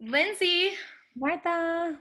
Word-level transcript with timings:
Lindsay, 0.00 0.70
Martha. 1.14 1.98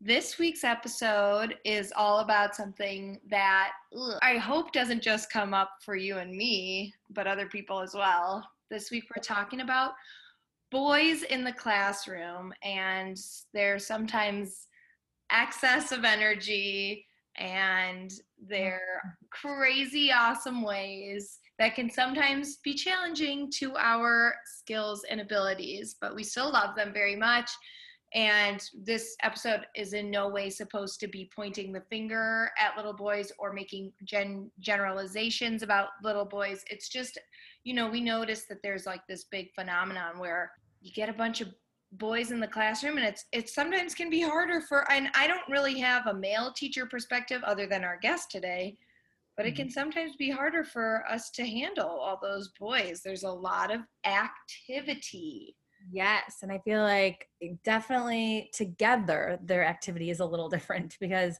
this 0.00 0.38
week's 0.38 0.62
episode 0.62 1.56
is 1.64 1.92
all 1.96 2.20
about 2.20 2.54
something 2.54 3.18
that 3.28 3.72
ugh, 3.98 4.18
I 4.22 4.36
hope 4.36 4.72
doesn't 4.72 5.02
just 5.02 5.30
come 5.30 5.52
up 5.52 5.70
for 5.84 5.96
you 5.96 6.18
and 6.18 6.36
me, 6.36 6.94
but 7.10 7.26
other 7.26 7.46
people 7.46 7.80
as 7.80 7.94
well. 7.94 8.48
This 8.70 8.92
week 8.92 9.04
we're 9.10 9.22
talking 9.22 9.60
about 9.60 9.94
boys 10.70 11.24
in 11.24 11.42
the 11.42 11.52
classroom 11.52 12.54
and 12.62 13.18
their 13.52 13.80
sometimes 13.80 14.68
excess 15.32 15.90
of 15.90 16.04
energy 16.04 17.04
and 17.36 18.12
their 18.40 18.80
mm-hmm. 19.04 19.56
crazy 19.56 20.12
awesome 20.12 20.62
ways 20.62 21.40
that 21.58 21.74
can 21.74 21.90
sometimes 21.90 22.58
be 22.64 22.74
challenging 22.74 23.50
to 23.58 23.76
our 23.76 24.34
skills 24.44 25.04
and 25.10 25.20
abilities, 25.20 25.96
but 26.00 26.14
we 26.14 26.24
still 26.24 26.52
love 26.52 26.74
them 26.76 26.92
very 26.92 27.16
much. 27.16 27.50
And 28.14 28.62
this 28.84 29.16
episode 29.22 29.60
is 29.74 29.94
in 29.94 30.10
no 30.10 30.28
way 30.28 30.50
supposed 30.50 31.00
to 31.00 31.08
be 31.08 31.30
pointing 31.34 31.72
the 31.72 31.82
finger 31.88 32.50
at 32.58 32.76
little 32.76 32.92
boys 32.92 33.32
or 33.38 33.54
making 33.54 33.92
gen- 34.04 34.50
generalizations 34.60 35.62
about 35.62 35.88
little 36.02 36.26
boys. 36.26 36.62
It's 36.70 36.90
just, 36.90 37.18
you 37.64 37.72
know, 37.72 37.88
we 37.88 38.02
notice 38.02 38.44
that 38.50 38.58
there's 38.62 38.84
like 38.84 39.00
this 39.08 39.24
big 39.30 39.48
phenomenon 39.54 40.18
where 40.18 40.52
you 40.82 40.92
get 40.92 41.08
a 41.08 41.14
bunch 41.14 41.40
of 41.40 41.48
boys 41.92 42.30
in 42.30 42.40
the 42.40 42.48
classroom 42.48 42.96
and 42.96 43.06
it's 43.06 43.26
it 43.32 43.50
sometimes 43.50 43.94
can 43.94 44.08
be 44.08 44.22
harder 44.22 44.62
for 44.62 44.90
and 44.90 45.08
I 45.14 45.26
don't 45.26 45.46
really 45.50 45.78
have 45.78 46.06
a 46.06 46.14
male 46.14 46.50
teacher 46.56 46.86
perspective 46.86 47.42
other 47.44 47.66
than 47.66 47.84
our 47.84 47.98
guest 47.98 48.30
today 48.30 48.78
but 49.36 49.46
it 49.46 49.50
mm-hmm. 49.50 49.62
can 49.62 49.70
sometimes 49.70 50.16
be 50.16 50.30
harder 50.30 50.64
for 50.64 51.04
us 51.08 51.30
to 51.30 51.46
handle 51.46 51.88
all 51.88 52.18
those 52.22 52.50
boys 52.58 53.00
there's 53.04 53.24
a 53.24 53.30
lot 53.30 53.72
of 53.72 53.80
activity 54.04 55.56
Yes. 55.90 56.38
And 56.42 56.52
I 56.52 56.58
feel 56.58 56.82
like 56.82 57.28
definitely 57.64 58.50
together 58.52 59.38
their 59.42 59.64
activity 59.64 60.10
is 60.10 60.20
a 60.20 60.26
little 60.26 60.48
different 60.50 60.96
because 61.00 61.38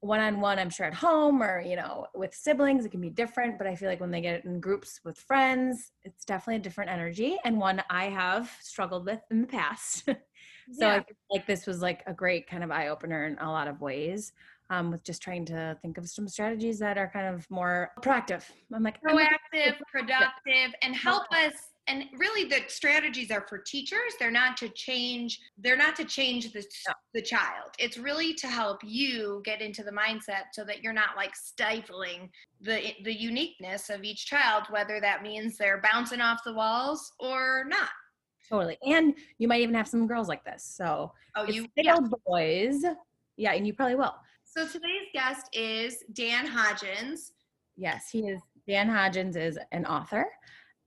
one 0.00 0.18
on 0.18 0.40
one, 0.40 0.58
I'm 0.58 0.70
sure 0.70 0.86
at 0.86 0.94
home 0.94 1.42
or, 1.42 1.60
you 1.60 1.76
know, 1.76 2.06
with 2.12 2.34
siblings, 2.34 2.84
it 2.84 2.90
can 2.90 3.00
be 3.00 3.08
different. 3.08 3.56
But 3.56 3.68
I 3.68 3.76
feel 3.76 3.88
like 3.88 4.00
when 4.00 4.10
they 4.10 4.20
get 4.20 4.44
in 4.44 4.58
groups 4.58 5.00
with 5.04 5.16
friends, 5.16 5.92
it's 6.02 6.24
definitely 6.24 6.56
a 6.56 6.64
different 6.64 6.90
energy 6.90 7.38
and 7.44 7.58
one 7.58 7.82
I 7.88 8.06
have 8.06 8.50
struggled 8.60 9.06
with 9.06 9.20
in 9.30 9.42
the 9.42 9.46
past. 9.46 10.04
so 10.72 10.88
I 10.88 10.96
feel 10.98 11.16
like 11.30 11.46
this 11.46 11.68
was 11.68 11.82
like 11.82 12.02
a 12.06 12.12
great 12.12 12.48
kind 12.48 12.64
of 12.64 12.72
eye 12.72 12.88
opener 12.88 13.26
in 13.26 13.38
a 13.38 13.50
lot 13.50 13.68
of 13.68 13.80
ways. 13.80 14.32
Um, 14.72 14.90
with 14.90 15.04
just 15.04 15.20
trying 15.20 15.44
to 15.46 15.76
think 15.82 15.98
of 15.98 16.08
some 16.08 16.26
strategies 16.26 16.78
that 16.78 16.96
are 16.96 17.10
kind 17.12 17.26
of 17.26 17.48
more 17.50 17.90
proactive. 18.00 18.42
I'm 18.74 18.82
like, 18.82 18.98
proactive 19.02 19.76
productive 19.92 20.74
and 20.80 20.96
help 20.96 21.24
us 21.30 21.52
and 21.88 22.04
really 22.16 22.48
the 22.48 22.60
strategies 22.68 23.30
are 23.30 23.44
for 23.48 23.58
teachers 23.58 24.14
they're 24.18 24.30
not 24.30 24.56
to 24.56 24.68
change 24.68 25.40
they're 25.58 25.76
not 25.76 25.96
to 25.96 26.04
change 26.04 26.52
the, 26.52 26.64
the 27.12 27.20
child 27.20 27.70
it's 27.78 27.98
really 27.98 28.32
to 28.34 28.46
help 28.46 28.78
you 28.84 29.42
get 29.44 29.60
into 29.60 29.82
the 29.82 29.90
mindset 29.90 30.44
so 30.52 30.62
that 30.64 30.80
you're 30.80 30.92
not 30.92 31.16
like 31.16 31.34
stifling 31.34 32.30
the 32.60 32.92
the 33.02 33.12
uniqueness 33.12 33.90
of 33.90 34.04
each 34.04 34.26
child 34.26 34.62
whether 34.70 35.00
that 35.00 35.22
means 35.22 35.58
they're 35.58 35.82
bouncing 35.82 36.20
off 36.20 36.38
the 36.44 36.52
walls 36.52 37.12
or 37.18 37.64
not 37.66 37.90
Totally. 38.48 38.76
And 38.82 39.14
you 39.38 39.48
might 39.48 39.62
even 39.62 39.74
have 39.74 39.88
some 39.88 40.06
girls 40.06 40.28
like 40.28 40.44
this. 40.44 40.62
So 40.62 41.12
oh 41.36 41.44
you 41.44 41.66
still 41.78 42.06
boys. 42.26 42.84
Yeah, 43.36 43.52
and 43.52 43.66
you 43.66 43.72
probably 43.72 43.94
will. 43.94 44.14
So 44.54 44.66
today's 44.66 45.08
guest 45.12 45.48
is 45.52 46.04
dan 46.12 46.46
hodgins 46.46 47.32
Yes, 47.76 48.10
he 48.10 48.28
is. 48.28 48.40
Dan 48.68 48.88
Hodgins 48.88 49.36
is 49.36 49.58
an 49.72 49.86
author 49.86 50.24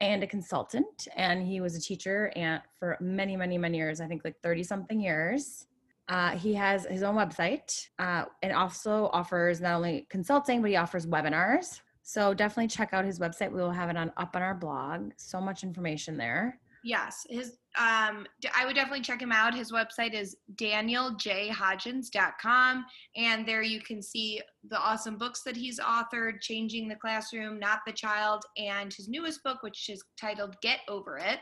and 0.01 0.23
a 0.23 0.27
consultant, 0.27 1.07
and 1.15 1.45
he 1.45 1.61
was 1.61 1.75
a 1.75 1.81
teacher 1.81 2.31
and 2.35 2.61
for 2.79 2.97
many, 2.99 3.35
many, 3.35 3.57
many 3.57 3.77
years. 3.77 4.01
I 4.01 4.07
think 4.07 4.23
like 4.23 4.35
thirty 4.41 4.63
something 4.63 4.99
years. 4.99 5.67
Uh, 6.07 6.37
he 6.37 6.53
has 6.53 6.85
his 6.85 7.01
own 7.01 7.15
website 7.15 7.87
uh, 7.97 8.25
and 8.43 8.53
also 8.53 9.09
offers 9.11 9.59
not 9.59 9.73
only 9.73 10.05
consulting, 10.09 10.61
but 10.61 10.69
he 10.69 10.75
offers 10.75 11.07
webinars. 11.07 11.81
So 12.03 12.33
definitely 12.35 12.67
check 12.67 12.93
out 12.93 13.03
his 13.03 13.17
website. 13.17 13.51
We 13.51 13.59
will 13.59 13.71
have 13.71 13.89
it 13.89 13.97
on 13.97 14.11
up 14.15 14.35
on 14.35 14.43
our 14.43 14.53
blog. 14.53 15.11
So 15.17 15.41
much 15.41 15.63
information 15.63 16.15
there. 16.15 16.59
Yes, 16.85 17.25
his 17.27 17.57
um 17.79 18.27
I 18.55 18.63
would 18.63 18.75
definitely 18.75 19.01
check 19.01 19.19
him 19.19 19.31
out. 19.31 19.55
His 19.55 19.71
website 19.71 20.13
is 20.13 20.37
danieljhodgins.com 20.53 22.85
and 23.15 23.47
there 23.47 23.63
you 23.63 23.81
can 23.81 24.03
see 24.03 24.39
the 24.69 24.77
awesome 24.77 25.17
books 25.17 25.41
that 25.45 25.57
he's 25.57 25.79
authored, 25.79 26.41
Changing 26.41 26.87
the 26.87 26.95
Classroom, 26.95 27.59
Not 27.59 27.79
the 27.87 27.91
Child, 27.91 28.43
and 28.57 28.93
his 28.93 29.09
newest 29.09 29.43
book 29.43 29.63
which 29.63 29.89
is 29.89 30.03
titled 30.21 30.55
Get 30.61 30.81
Over 30.87 31.17
It. 31.17 31.39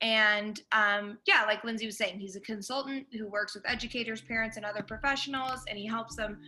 And 0.00 0.58
um 0.72 1.18
yeah, 1.26 1.44
like 1.46 1.62
Lindsay 1.62 1.84
was 1.84 1.98
saying, 1.98 2.18
he's 2.18 2.36
a 2.36 2.40
consultant 2.40 3.06
who 3.12 3.28
works 3.28 3.54
with 3.54 3.68
educators, 3.68 4.22
parents 4.22 4.56
and 4.56 4.64
other 4.64 4.82
professionals 4.82 5.60
and 5.68 5.78
he 5.78 5.86
helps 5.86 6.16
them 6.16 6.38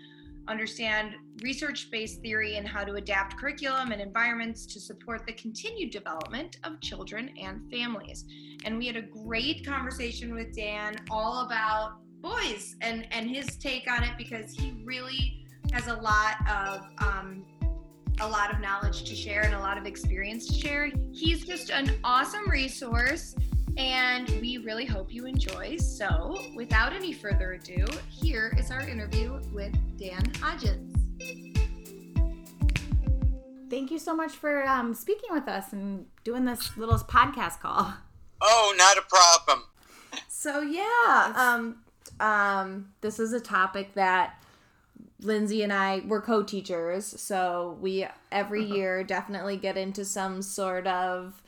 understand 0.48 1.14
research 1.42 1.90
based 1.90 2.20
theory 2.20 2.56
and 2.56 2.66
how 2.66 2.84
to 2.84 2.94
adapt 2.94 3.36
curriculum 3.36 3.92
and 3.92 4.00
environments 4.00 4.66
to 4.66 4.80
support 4.80 5.26
the 5.26 5.32
continued 5.34 5.90
development 5.90 6.58
of 6.64 6.80
children 6.80 7.30
and 7.40 7.70
families. 7.70 8.24
And 8.64 8.78
we 8.78 8.86
had 8.86 8.96
a 8.96 9.02
great 9.02 9.64
conversation 9.64 10.34
with 10.34 10.54
Dan 10.56 10.96
all 11.10 11.46
about 11.46 11.98
boys 12.20 12.74
and, 12.80 13.06
and 13.12 13.30
his 13.30 13.56
take 13.56 13.90
on 13.90 14.02
it 14.02 14.12
because 14.18 14.52
he 14.52 14.82
really 14.84 15.46
has 15.72 15.86
a 15.86 15.94
lot 15.94 16.36
of 16.48 16.86
um, 17.06 17.44
a 18.20 18.28
lot 18.28 18.52
of 18.52 18.58
knowledge 18.58 19.04
to 19.04 19.14
share 19.14 19.42
and 19.42 19.54
a 19.54 19.58
lot 19.60 19.78
of 19.78 19.86
experience 19.86 20.48
to 20.48 20.54
share. 20.54 20.90
He's 21.12 21.44
just 21.44 21.70
an 21.70 21.92
awesome 22.02 22.50
resource 22.50 23.36
and 23.78 24.28
we 24.40 24.58
really 24.58 24.84
hope 24.84 25.14
you 25.14 25.24
enjoy. 25.24 25.76
So, 25.76 26.36
without 26.54 26.92
any 26.92 27.12
further 27.12 27.52
ado, 27.52 27.86
here 28.10 28.54
is 28.58 28.70
our 28.70 28.86
interview 28.86 29.40
with 29.52 29.72
Dan 29.96 30.22
Hodgins. 30.34 30.94
Thank 33.70 33.90
you 33.90 33.98
so 33.98 34.14
much 34.14 34.32
for 34.32 34.66
um, 34.66 34.94
speaking 34.94 35.28
with 35.30 35.46
us 35.46 35.72
and 35.72 36.06
doing 36.24 36.44
this 36.44 36.76
little 36.76 36.98
podcast 36.98 37.60
call. 37.60 37.94
Oh, 38.40 38.74
not 38.76 38.98
a 38.98 39.02
problem. 39.02 39.64
So 40.28 40.60
yeah, 40.60 41.32
um, 41.36 41.76
um, 42.18 42.88
this 43.00 43.20
is 43.20 43.32
a 43.32 43.40
topic 43.40 43.94
that 43.94 44.42
Lindsay 45.20 45.62
and 45.62 45.72
I 45.72 46.02
were 46.06 46.20
co-teachers, 46.20 47.04
so 47.04 47.76
we 47.80 48.06
every 48.32 48.64
year 48.64 49.04
definitely 49.04 49.56
get 49.56 49.76
into 49.76 50.04
some 50.04 50.42
sort 50.42 50.86
of 50.86 51.42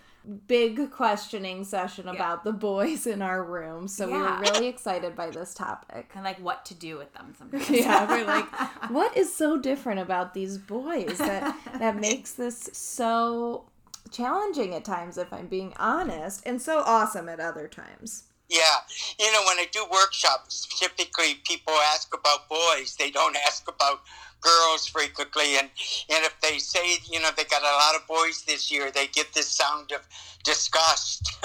big 0.46 0.90
questioning 0.90 1.64
session 1.64 2.08
about 2.08 2.44
the 2.44 2.52
boys 2.52 3.06
in 3.06 3.20
our 3.22 3.42
room. 3.42 3.88
So 3.88 4.06
we 4.06 4.12
Yeah. 4.12 4.36
were 4.36 4.40
really 4.52 4.66
excited 4.68 5.16
by 5.16 5.30
this 5.30 5.54
topic. 5.54 6.10
and 6.14 6.24
like 6.24 6.38
what 6.38 6.64
to 6.66 6.74
do 6.74 6.96
with 6.98 7.12
them 7.14 7.34
sometimes. 7.36 7.68
yeah, 7.70 8.08
we're 8.08 8.24
like, 8.26 8.46
what 8.90 9.16
is 9.16 9.34
so 9.34 9.58
different 9.58 10.00
about 10.00 10.34
these 10.34 10.58
boys 10.58 11.18
that 11.18 11.56
that 11.78 11.96
makes 12.08 12.32
this 12.32 12.70
so 12.72 13.64
challenging 14.10 14.74
at 14.74 14.84
times, 14.84 15.18
if 15.18 15.32
I'm 15.32 15.46
being 15.46 15.72
honest, 15.78 16.42
and 16.46 16.60
so 16.60 16.80
awesome 16.80 17.28
at 17.28 17.40
other 17.40 17.68
times. 17.68 18.24
Yeah, 18.48 18.78
you 19.18 19.30
know, 19.32 19.42
when 19.46 19.58
I 19.58 19.66
do 19.70 19.84
workshops, 19.92 20.66
typically 20.80 21.36
people 21.46 21.72
ask 21.94 22.12
about 22.12 22.48
boys. 22.48 22.96
They 22.98 23.10
don't 23.12 23.36
ask 23.46 23.68
about 23.68 24.00
girls 24.40 24.86
frequently. 24.86 25.56
And, 25.56 25.68
and 26.08 26.24
if 26.24 26.40
they 26.40 26.58
say, 26.58 26.96
you 27.10 27.20
know, 27.20 27.30
they 27.36 27.44
got 27.44 27.62
a 27.62 27.76
lot 27.76 27.94
of 27.94 28.06
boys 28.06 28.42
this 28.42 28.70
year, 28.70 28.90
they 28.90 29.06
get 29.08 29.32
this 29.34 29.48
sound 29.48 29.92
of 29.92 30.00
disgust. 30.44 31.36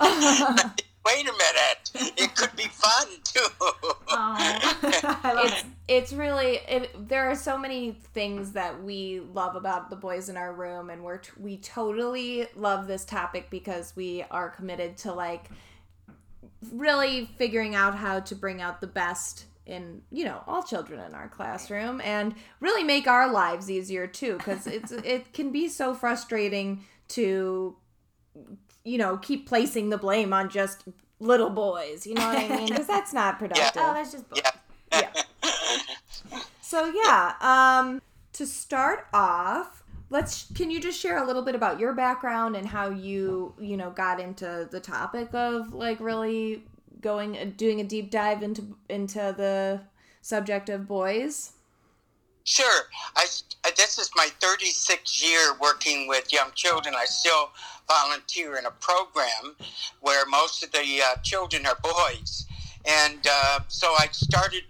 Wait 1.06 1.26
a 1.26 1.32
minute. 1.32 2.14
It 2.16 2.36
could 2.36 2.54
be 2.56 2.64
fun, 2.64 3.08
too. 3.24 3.46
It's 5.42 5.64
it's 5.88 6.12
really 6.12 6.60
it, 6.68 7.08
there 7.08 7.28
are 7.30 7.34
so 7.34 7.58
many 7.58 7.92
things 8.14 8.52
that 8.52 8.82
we 8.82 9.20
love 9.32 9.56
about 9.56 9.90
the 9.90 9.96
boys 9.96 10.28
in 10.28 10.36
our 10.36 10.52
room 10.52 10.90
and 10.90 11.02
we're 11.02 11.18
t- 11.18 11.32
we 11.38 11.56
totally 11.56 12.46
love 12.54 12.86
this 12.86 13.04
topic 13.04 13.50
because 13.50 13.94
we 13.96 14.24
are 14.30 14.48
committed 14.50 14.96
to 14.98 15.12
like 15.12 15.50
really 16.72 17.28
figuring 17.38 17.74
out 17.74 17.94
how 17.94 18.20
to 18.20 18.34
bring 18.34 18.60
out 18.60 18.80
the 18.80 18.86
best 18.86 19.46
in 19.66 20.02
you 20.10 20.24
know 20.24 20.42
all 20.46 20.62
children 20.62 21.00
in 21.00 21.14
our 21.14 21.28
classroom 21.28 22.00
and 22.02 22.34
really 22.60 22.82
make 22.82 23.06
our 23.06 23.30
lives 23.30 23.70
easier 23.70 24.06
too 24.06 24.36
because 24.38 24.66
it's 24.66 24.90
it 25.04 25.32
can 25.32 25.52
be 25.52 25.68
so 25.68 25.94
frustrating 25.94 26.84
to 27.08 27.76
you 28.84 28.98
know 28.98 29.16
keep 29.18 29.46
placing 29.46 29.90
the 29.90 29.98
blame 29.98 30.32
on 30.32 30.48
just 30.48 30.84
little 31.18 31.50
boys 31.50 32.06
you 32.06 32.14
know 32.14 32.26
what 32.26 32.38
i 32.38 32.48
mean 32.56 32.68
because 32.68 32.86
that's 32.88 33.12
not 33.12 33.38
productive 33.38 33.82
Oh, 33.90 33.94
that's 33.94 34.12
just 34.12 34.28
book. 34.28 34.38
Yeah. 34.92 35.10
so 36.60 36.92
yeah, 36.94 37.34
um, 37.40 38.00
to 38.34 38.46
start 38.46 39.06
off, 39.12 39.82
let's. 40.10 40.50
Can 40.54 40.70
you 40.70 40.80
just 40.80 40.98
share 40.98 41.22
a 41.22 41.26
little 41.26 41.42
bit 41.42 41.54
about 41.54 41.80
your 41.80 41.92
background 41.92 42.56
and 42.56 42.66
how 42.66 42.90
you, 42.90 43.54
you 43.58 43.76
know, 43.76 43.90
got 43.90 44.20
into 44.20 44.68
the 44.70 44.80
topic 44.80 45.34
of 45.34 45.72
like 45.74 46.00
really 46.00 46.64
going, 47.00 47.36
uh, 47.36 47.50
doing 47.56 47.80
a 47.80 47.84
deep 47.84 48.10
dive 48.10 48.42
into 48.42 48.76
into 48.88 49.34
the 49.36 49.80
subject 50.22 50.68
of 50.68 50.86
boys? 50.86 51.52
Sure. 52.44 52.82
I, 53.16 53.26
this 53.76 53.98
is 53.98 54.10
my 54.16 54.28
36th 54.40 55.22
year 55.22 55.54
working 55.60 56.08
with 56.08 56.32
young 56.32 56.50
children. 56.54 56.94
I 56.96 57.04
still 57.04 57.50
volunteer 57.86 58.56
in 58.56 58.66
a 58.66 58.70
program 58.70 59.56
where 60.00 60.24
most 60.26 60.64
of 60.64 60.72
the 60.72 61.00
uh, 61.04 61.16
children 61.22 61.66
are 61.66 61.76
boys. 61.82 62.46
and 62.86 63.26
uh, 63.30 63.60
so 63.68 63.88
I 63.98 64.08
started, 64.10 64.62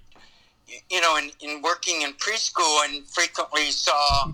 you 0.91 1.01
know, 1.01 1.17
in, 1.17 1.31
in 1.41 1.63
working 1.63 2.03
in 2.03 2.13
preschool, 2.15 2.85
and 2.85 3.07
frequently 3.07 3.71
saw 3.71 4.33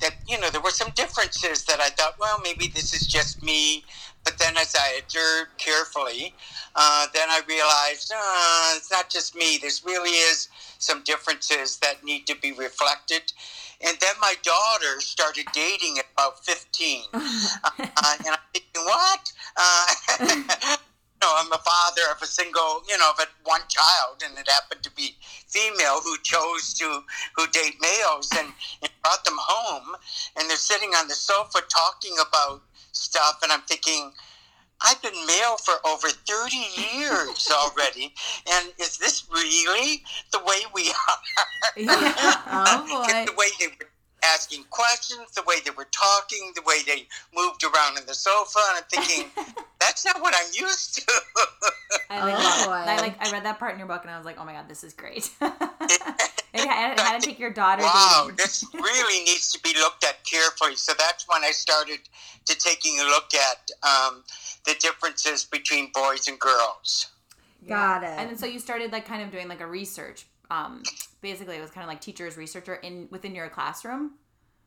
that 0.00 0.14
you 0.28 0.38
know 0.38 0.50
there 0.50 0.60
were 0.60 0.70
some 0.70 0.90
differences 0.94 1.64
that 1.64 1.80
I 1.80 1.90
thought, 1.90 2.18
well, 2.18 2.40
maybe 2.42 2.68
this 2.68 2.92
is 2.94 3.06
just 3.06 3.42
me. 3.42 3.84
But 4.24 4.38
then, 4.38 4.56
as 4.58 4.76
I 4.78 5.00
observed 5.02 5.56
carefully, 5.56 6.34
uh, 6.74 7.06
then 7.12 7.28
I 7.28 7.40
realized 7.48 8.12
uh, 8.14 8.76
it's 8.76 8.90
not 8.90 9.10
just 9.10 9.34
me. 9.34 9.58
This 9.60 9.84
really 9.84 10.10
is 10.10 10.48
some 10.78 11.02
differences 11.04 11.78
that 11.78 12.04
need 12.04 12.26
to 12.26 12.36
be 12.36 12.52
reflected. 12.52 13.32
And 13.82 13.96
then 14.00 14.14
my 14.20 14.34
daughter 14.42 15.00
started 15.00 15.46
dating 15.52 15.98
at 15.98 16.06
about 16.12 16.44
15. 16.44 17.04
uh, 17.14 17.20
and 17.78 18.28
I'm 18.28 18.38
thinking, 18.52 18.84
what? 18.84 19.32
Uh, 19.56 19.86
you 21.22 21.28
know, 21.28 21.34
I'm 21.36 21.52
a 21.52 21.58
father 21.58 22.02
of 22.14 22.22
a 22.22 22.26
single, 22.26 22.82
you 22.88 22.96
know, 22.98 23.10
of 23.10 23.18
a 23.20 23.26
one 23.44 23.62
child, 23.68 24.22
and 24.24 24.38
it 24.38 24.48
happened 24.48 24.82
to 24.82 24.90
be 24.92 25.16
female 25.46 26.00
who 26.02 26.16
chose 26.22 26.74
to 26.74 27.02
who 27.36 27.46
date 27.48 27.76
males, 27.80 28.30
and, 28.38 28.48
and 28.82 28.92
brought 29.02 29.24
them 29.24 29.36
home, 29.38 29.96
and 30.36 30.48
they're 30.48 30.56
sitting 30.56 30.90
on 30.90 31.08
the 31.08 31.14
sofa 31.14 31.60
talking 31.68 32.16
about 32.26 32.62
stuff, 32.92 33.40
and 33.42 33.52
I'm 33.52 33.62
thinking, 33.62 34.12
I've 34.82 35.00
been 35.02 35.14
male 35.26 35.56
for 35.58 35.74
over 35.86 36.08
30 36.08 36.56
years 36.96 37.48
already, 37.52 38.14
and 38.50 38.68
is 38.78 38.98
this 38.98 39.26
really 39.30 40.02
the 40.32 40.38
way 40.40 40.60
we 40.74 40.88
are? 40.90 41.76
oh 42.48 42.86
boy. 43.06 43.24
the 43.26 43.36
way 43.36 43.46
they 43.58 43.66
were 43.68 43.90
asking 44.24 44.64
questions, 44.70 45.30
the 45.34 45.42
way 45.46 45.56
they 45.64 45.70
were 45.70 45.88
talking, 45.92 46.52
the 46.54 46.62
way 46.62 46.78
they 46.86 47.06
moved 47.34 47.62
around 47.64 47.98
in 47.98 48.06
the 48.06 48.14
sofa, 48.14 48.58
and 48.70 48.78
I'm 48.78 48.84
thinking, 48.90 49.30
that's 49.80 50.04
not 50.04 50.20
what 50.20 50.34
I'm 50.36 50.50
used 50.52 50.94
to. 50.96 51.12
I 52.10 52.24
like, 52.24 52.34
Oh, 52.34 52.40
that. 52.40 52.64
boy. 52.66 52.72
I 52.92 52.96
like. 52.96 53.16
I 53.26 53.30
read 53.30 53.44
that 53.44 53.58
part 53.58 53.72
in 53.72 53.78
your 53.78 53.88
book, 53.88 54.02
and 54.02 54.10
I 54.10 54.16
was 54.16 54.26
like, 54.26 54.36
"Oh 54.38 54.44
my 54.44 54.52
god, 54.52 54.68
this 54.68 54.82
is 54.84 54.92
great." 54.94 55.30
It 56.52 56.68
had, 56.68 56.92
it 56.92 57.00
had 57.00 57.20
to 57.20 57.26
take 57.26 57.38
your 57.38 57.52
daughter. 57.52 57.82
wow, 57.82 58.22
dating. 58.24 58.36
this 58.36 58.64
really 58.74 59.24
needs 59.24 59.52
to 59.52 59.60
be 59.60 59.72
looked 59.78 60.04
at 60.04 60.24
carefully. 60.24 60.76
So 60.76 60.92
that's 60.98 61.26
when 61.28 61.44
I 61.44 61.50
started 61.50 62.00
to 62.46 62.58
taking 62.58 62.98
a 63.00 63.04
look 63.04 63.32
at 63.34 63.70
um, 63.82 64.24
the 64.64 64.74
differences 64.80 65.44
between 65.44 65.90
boys 65.92 66.28
and 66.28 66.38
girls. 66.38 67.08
Got 67.66 68.02
it. 68.02 68.10
And 68.18 68.30
then 68.30 68.38
so 68.38 68.46
you 68.46 68.58
started 68.58 68.92
like 68.92 69.06
kind 69.06 69.22
of 69.22 69.30
doing 69.30 69.48
like 69.48 69.60
a 69.60 69.66
research. 69.66 70.26
Um, 70.50 70.82
basically, 71.20 71.56
it 71.56 71.60
was 71.60 71.70
kind 71.70 71.84
of 71.84 71.88
like 71.88 72.00
teachers 72.00 72.36
researcher 72.36 72.74
in 72.74 73.08
within 73.10 73.34
your 73.34 73.48
classroom. 73.48 74.12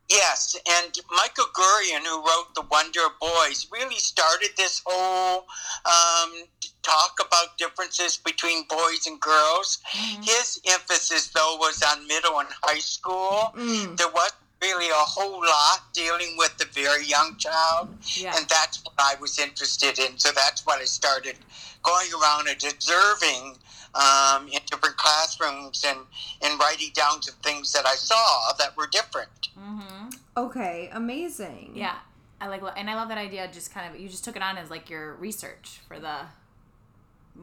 Yes, 0.09 0.55
and 0.69 0.97
Michael 1.11 1.45
Gurian, 1.55 2.05
who 2.05 2.17
wrote 2.17 2.53
The 2.55 2.63
Wonder 2.69 2.99
of 3.05 3.19
Boys, 3.19 3.67
really 3.71 3.97
started 3.97 4.49
this 4.57 4.81
whole 4.85 5.45
um, 5.85 6.43
talk 6.83 7.15
about 7.25 7.57
differences 7.57 8.17
between 8.17 8.65
boys 8.69 9.07
and 9.07 9.19
girls. 9.19 9.79
His 10.21 10.61
emphasis, 10.67 11.29
though, 11.29 11.55
was 11.59 11.81
on 11.81 12.05
middle 12.07 12.39
and 12.39 12.49
high 12.63 12.79
school. 12.79 13.53
Mm. 13.55 13.97
There 13.97 14.09
was 14.09 14.31
really 14.63 14.89
a 14.89 15.05
whole 15.15 15.41
lot 15.41 15.81
dealing 15.93 16.37
with 16.37 16.57
the 16.57 16.65
very 16.81 17.05
young 17.05 17.35
child, 17.37 17.89
Yeah. 18.15 18.33
and 18.35 18.47
that's 18.47 18.83
what 18.83 18.93
I 18.97 19.15
was 19.19 19.37
interested 19.37 19.99
in. 19.99 20.17
So 20.17 20.29
that's 20.31 20.65
what 20.65 20.79
I 20.81 20.85
started 20.85 21.35
going 21.83 22.07
around 22.17 22.47
and 22.47 22.63
observing 22.71 23.57
um, 23.93 24.47
in 24.47 24.59
different 24.71 24.95
classrooms 24.97 25.83
and, 25.85 25.99
and 26.41 26.59
writing 26.59 26.91
down 26.93 27.21
some 27.21 27.35
things 27.43 27.73
that 27.73 27.85
I 27.85 27.95
saw 27.95 28.53
that 28.57 28.75
were 28.77 28.87
different. 28.87 29.49
Mm-hmm. 29.59 30.09
Okay, 30.37 30.89
amazing. 30.93 31.73
Yeah, 31.75 31.97
I 32.39 32.47
like, 32.47 32.61
and 32.77 32.89
I 32.89 32.95
love 32.95 33.09
that 33.09 33.17
idea. 33.17 33.49
Just 33.51 33.73
kind 33.73 33.93
of, 33.93 33.99
you 33.99 34.07
just 34.07 34.23
took 34.23 34.35
it 34.37 34.41
on 34.41 34.57
as 34.57 34.69
like 34.69 34.89
your 34.89 35.15
research 35.15 35.81
for 35.87 35.99
the 35.99 36.19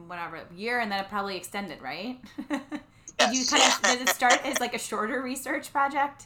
whatever 0.07 0.39
year, 0.55 0.79
and 0.79 0.91
then 0.91 0.99
it 0.99 1.07
probably 1.09 1.37
extended, 1.37 1.81
right? 1.81 2.19
Did 3.19 3.35
you 3.35 3.45
kind 3.45 3.61
of 3.71 3.81
did 3.83 4.01
it 4.01 4.09
start 4.19 4.43
as 4.45 4.59
like 4.59 4.73
a 4.73 4.79
shorter 4.79 5.21
research 5.21 5.71
project? 5.71 6.25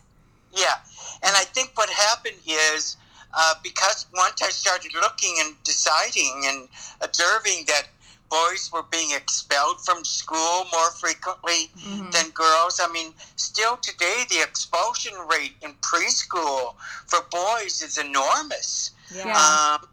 Yeah, 0.55 0.77
and 1.23 1.35
I 1.35 1.43
think 1.43 1.71
what 1.75 1.89
happened 1.89 2.37
is 2.45 2.97
uh, 3.37 3.55
because 3.61 4.05
once 4.13 4.41
I 4.41 4.49
started 4.49 4.93
looking 4.93 5.35
and 5.41 5.61
deciding 5.63 6.43
and 6.47 6.69
observing 7.01 7.65
that 7.67 7.87
boys 8.29 8.71
were 8.71 8.83
being 8.83 9.11
expelled 9.11 9.83
from 9.85 10.03
school 10.05 10.65
more 10.71 10.91
frequently 10.91 11.69
Mhm. 11.77 12.11
than 12.11 12.29
girls. 12.31 12.79
I 12.79 12.87
mean, 12.87 13.13
still 13.35 13.77
today, 13.77 14.25
the 14.29 14.41
expulsion 14.41 15.13
rate 15.27 15.55
in 15.61 15.75
preschool 15.75 16.75
for 17.07 17.21
boys 17.29 17.81
is 17.81 17.97
enormous. 17.97 18.91
Yeah. 19.11 19.35
Um, 19.37 19.87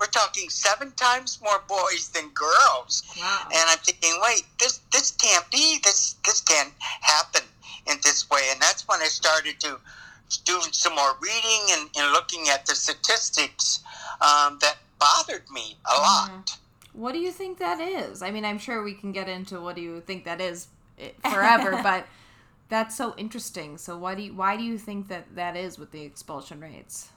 we're 0.00 0.06
talking 0.08 0.50
seven 0.50 0.92
times 0.92 1.38
more 1.40 1.60
boys 1.68 2.08
than 2.08 2.28
girls. 2.30 3.02
Wow. 3.16 3.48
And 3.52 3.70
I'm 3.70 3.78
thinking, 3.78 4.18
wait, 4.22 4.44
this 4.58 4.80
this 4.90 5.10
can't 5.12 5.48
be. 5.50 5.78
This 5.84 6.16
this 6.24 6.40
can't 6.40 6.72
happen 7.02 7.42
in 7.86 8.00
this 8.02 8.28
way. 8.30 8.48
And 8.50 8.60
that's 8.60 8.88
when 8.88 9.00
I 9.00 9.08
started 9.08 9.60
to 9.60 9.78
do 10.44 10.60
some 10.72 10.94
more 10.94 11.16
reading 11.20 11.66
and, 11.70 11.90
and 11.96 12.12
looking 12.12 12.46
at 12.48 12.66
the 12.66 12.74
statistics 12.74 13.80
um, 14.20 14.58
that 14.60 14.76
bothered 14.98 15.48
me 15.50 15.76
a 15.90 16.00
lot. 16.00 16.58
What 16.92 17.12
do 17.12 17.18
you 17.18 17.30
think 17.30 17.58
that 17.58 17.80
is? 17.80 18.22
I 18.22 18.30
mean, 18.30 18.44
I'm 18.44 18.58
sure 18.58 18.82
we 18.82 18.94
can 18.94 19.12
get 19.12 19.28
into 19.28 19.60
what 19.60 19.76
do 19.76 19.82
you 19.82 20.00
think 20.00 20.24
that 20.24 20.40
is 20.40 20.68
eh, 20.98 21.10
forever, 21.30 21.78
but 21.82 22.06
that's 22.68 22.96
so 22.96 23.14
interesting. 23.16 23.78
So 23.78 23.96
why 23.98 24.14
do 24.14 24.22
you, 24.22 24.34
why 24.34 24.56
do 24.56 24.64
you 24.64 24.78
think 24.78 25.08
that 25.08 25.34
that 25.36 25.56
is 25.56 25.78
with 25.78 25.92
the 25.92 26.02
expulsion 26.02 26.60
rates? 26.60 27.08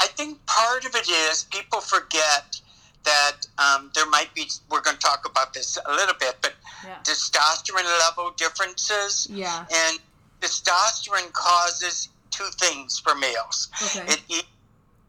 I 0.00 0.06
think 0.06 0.44
part 0.46 0.84
of 0.84 0.94
it 0.94 1.08
is 1.08 1.44
people 1.44 1.80
forget 1.80 2.60
that 3.04 3.36
um, 3.58 3.90
there 3.94 4.06
might 4.06 4.34
be. 4.34 4.50
We're 4.70 4.82
going 4.82 4.96
to 4.96 5.02
talk 5.02 5.26
about 5.28 5.54
this 5.54 5.78
a 5.86 5.92
little 5.92 6.14
bit, 6.18 6.36
but 6.42 6.54
Yeah. 6.84 6.98
testosterone 7.04 7.84
level 8.00 8.32
differences 8.36 9.26
Yeah. 9.30 9.64
and 9.72 9.98
testosterone 10.40 11.32
causes 11.32 12.08
two 12.38 12.50
things 12.52 12.98
for 12.98 13.14
males. 13.14 13.68
Okay. 13.82 14.14
It 14.28 14.44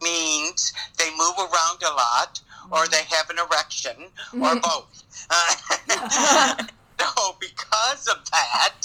means 0.02 0.74
they 0.98 1.10
move 1.12 1.36
around 1.38 1.82
a 1.84 1.94
lot, 1.94 2.42
or 2.72 2.88
they 2.88 3.04
have 3.10 3.30
an 3.30 3.38
erection, 3.38 3.96
or 4.34 4.56
both. 4.60 5.04
Uh, 5.30 6.56
so, 7.00 7.36
because 7.40 8.08
of 8.08 8.30
that, 8.32 8.76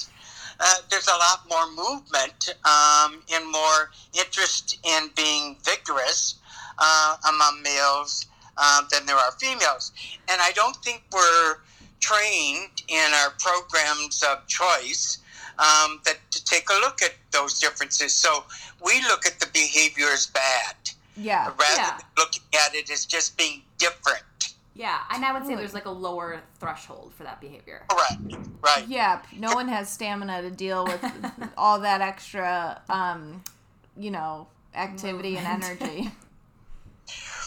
uh, 0.60 0.74
there's 0.90 1.08
a 1.08 1.16
lot 1.16 1.48
more 1.48 1.70
movement 1.70 2.54
um, 2.64 3.22
and 3.32 3.50
more 3.50 3.90
interest 4.12 4.78
in 4.84 5.10
being 5.16 5.56
vigorous 5.64 6.36
uh, 6.78 7.16
among 7.28 7.62
males 7.62 8.26
uh, 8.56 8.82
than 8.90 9.06
there 9.06 9.16
are 9.16 9.32
females. 9.32 9.92
And 10.28 10.40
I 10.40 10.52
don't 10.52 10.76
think 10.76 11.02
we're 11.12 11.56
trained 12.00 12.82
in 12.88 13.12
our 13.14 13.30
programs 13.38 14.22
of 14.22 14.46
choice 14.46 15.18
um, 15.58 16.00
that 16.04 16.18
to 16.30 16.44
take 16.44 16.68
a 16.70 16.74
look 16.74 17.02
at 17.02 17.12
those 17.30 17.58
differences. 17.58 18.14
So 18.14 18.44
we 18.84 19.00
look 19.02 19.26
at 19.26 19.40
the 19.40 19.46
behavior 19.52 20.06
as 20.12 20.26
bad 20.26 20.76
yeah. 21.16 21.46
rather 21.46 21.62
Yeah. 21.76 21.96
than 21.96 22.06
looking 22.16 22.42
at 22.66 22.74
it 22.74 22.90
as 22.90 23.04
just 23.06 23.36
being 23.36 23.62
different. 23.78 24.22
Yeah, 24.76 24.98
and 25.12 25.24
I 25.24 25.32
would 25.32 25.46
say 25.46 25.54
there's 25.54 25.72
like 25.74 25.84
a 25.84 25.90
lower 25.90 26.40
threshold 26.58 27.12
for 27.16 27.22
that 27.22 27.40
behavior. 27.40 27.84
Correct. 27.88 28.48
Right. 28.60 28.84
Yeah. 28.88 29.22
No 29.36 29.54
one 29.54 29.68
has 29.68 29.88
stamina 29.88 30.42
to 30.42 30.50
deal 30.50 30.84
with 30.84 31.00
all 31.56 31.78
that 31.80 32.00
extra, 32.00 32.82
um, 32.88 33.42
you 33.96 34.10
know, 34.10 34.48
activity 34.74 35.36
and 35.36 35.46
energy. 35.46 36.10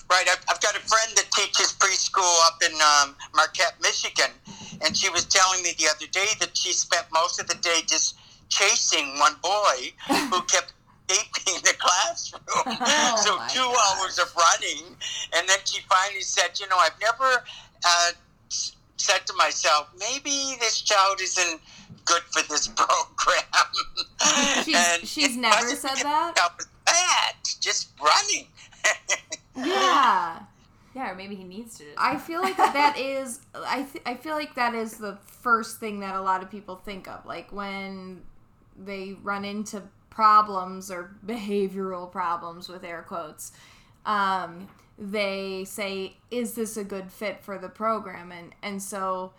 Right. 0.10 0.26
I've, 0.30 0.44
I've 0.50 0.62
got 0.62 0.76
a 0.76 0.80
friend 0.80 1.12
that 1.16 1.30
teaches 1.32 1.74
preschool 1.74 2.40
up 2.48 2.62
in 2.66 2.74
um, 2.82 3.16
Marquette, 3.36 3.76
Michigan, 3.82 4.32
and 4.86 4.96
she 4.96 5.10
was 5.10 5.26
telling 5.26 5.62
me 5.64 5.74
the 5.78 5.88
other 5.90 6.08
day 6.12 6.28
that 6.40 6.56
she 6.58 6.72
spent 6.74 7.06
most 7.14 7.40
of 7.42 7.48
the 7.48 7.56
day 7.56 7.80
just 7.88 8.16
chasing 8.50 9.20
one 9.20 9.36
boy 9.44 9.92
who 10.30 10.42
kept 10.44 10.74
escaping 11.10 11.62
the 11.64 11.74
classroom. 11.80 12.42
Oh 12.80 13.16
so 13.24 13.54
two 13.54 13.68
hours 14.02 14.20
of 14.20 14.34
running, 14.36 14.96
and 15.36 15.48
then 15.50 15.58
she 15.66 15.82
finally 15.90 16.22
said, 16.22 16.60
"You 16.60 16.68
know, 16.70 16.78
I've 16.78 17.00
never 17.02 17.44
uh, 17.86 18.10
said 18.50 19.26
to 19.28 19.34
myself, 19.34 19.88
maybe 20.00 20.56
this 20.60 20.82
child 20.82 21.20
isn't." 21.22 21.60
Good 22.06 22.22
for 22.32 22.42
this 22.48 22.68
program. 22.76 23.44
She's- 24.64 24.98
And 25.00 25.06
she's 25.08 25.36
never 25.36 25.70
said 25.76 25.98
that? 25.98 26.34
I 26.38 26.50
was 26.56 26.68
bad, 26.86 27.36
just 27.60 27.90
running. 28.02 28.48
Yeah. 29.58 30.40
Yeah, 30.96 31.12
or 31.12 31.16
maybe 31.16 31.36
he 31.36 31.44
needs 31.44 31.78
to. 31.78 31.86
I 31.98 32.18
feel 32.18 32.42
like 32.42 32.58
that 32.58 32.98
is 32.98 33.42
I 33.54 33.84
th- 33.84 34.04
I 34.06 34.16
feel 34.16 34.34
like 34.34 34.56
that 34.56 34.74
is 34.74 34.98
the 34.98 35.18
first 35.26 35.80
thing 35.80 36.00
that 36.00 36.16
a 36.16 36.22
lot 36.22 36.42
of 36.42 36.50
people 36.50 36.76
think 36.76 37.08
of 37.08 37.26
like 37.26 37.52
when 37.52 38.24
they 38.78 39.16
run 39.22 39.46
into 39.46 39.84
problems 40.10 40.90
or 40.90 41.16
behavioral 41.26 42.12
problems 42.12 42.68
with 42.68 42.84
air 42.84 43.04
quotes 43.08 43.52
um 44.08 44.68
they 44.98 45.64
say 45.66 46.16
is 46.32 46.54
this 46.56 46.76
a 46.78 46.84
good 46.84 47.12
fit 47.12 47.44
for 47.44 47.60
the 47.60 47.70
program 47.70 48.32
and 48.32 48.54
and 48.64 48.82
so 48.82 49.32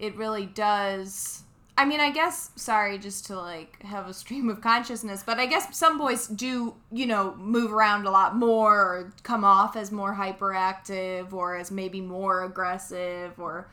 it 0.00 0.16
really 0.16 0.46
does 0.46 1.44
I 1.78 1.84
mean, 1.84 2.00
I 2.00 2.10
guess 2.10 2.50
sorry 2.56 2.98
just 2.98 3.26
to 3.26 3.36
like 3.38 3.82
have 3.82 4.08
a 4.08 4.14
stream 4.14 4.48
of 4.48 4.60
consciousness, 4.60 5.22
but 5.24 5.38
I 5.38 5.46
guess 5.46 5.76
some 5.76 5.98
boys 5.98 6.26
do, 6.26 6.74
you 6.90 7.06
know, 7.06 7.34
move 7.36 7.72
around 7.72 8.06
a 8.06 8.10
lot 8.10 8.34
more 8.36 8.80
or 8.80 9.12
come 9.22 9.44
off 9.44 9.76
as 9.76 9.92
more 9.92 10.14
hyperactive 10.14 11.32
or 11.32 11.56
as 11.56 11.70
maybe 11.70 12.00
more 12.00 12.44
aggressive 12.44 13.38
or 13.38 13.68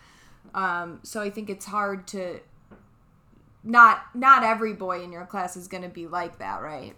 Um, 0.53 1.00
so 1.03 1.22
I 1.22 1.29
think 1.29 1.50
it's 1.50 1.65
hard 1.65 2.05
to 2.07 2.39
not 3.63 4.03
not 4.13 4.43
every 4.43 4.74
boy 4.74 5.01
in 5.03 5.12
your 5.12 5.25
class 5.25 5.55
is 5.55 5.67
going 5.67 5.83
to 5.83 5.89
be 5.89 6.05
like 6.05 6.38
that, 6.39 6.62
right? 6.62 6.95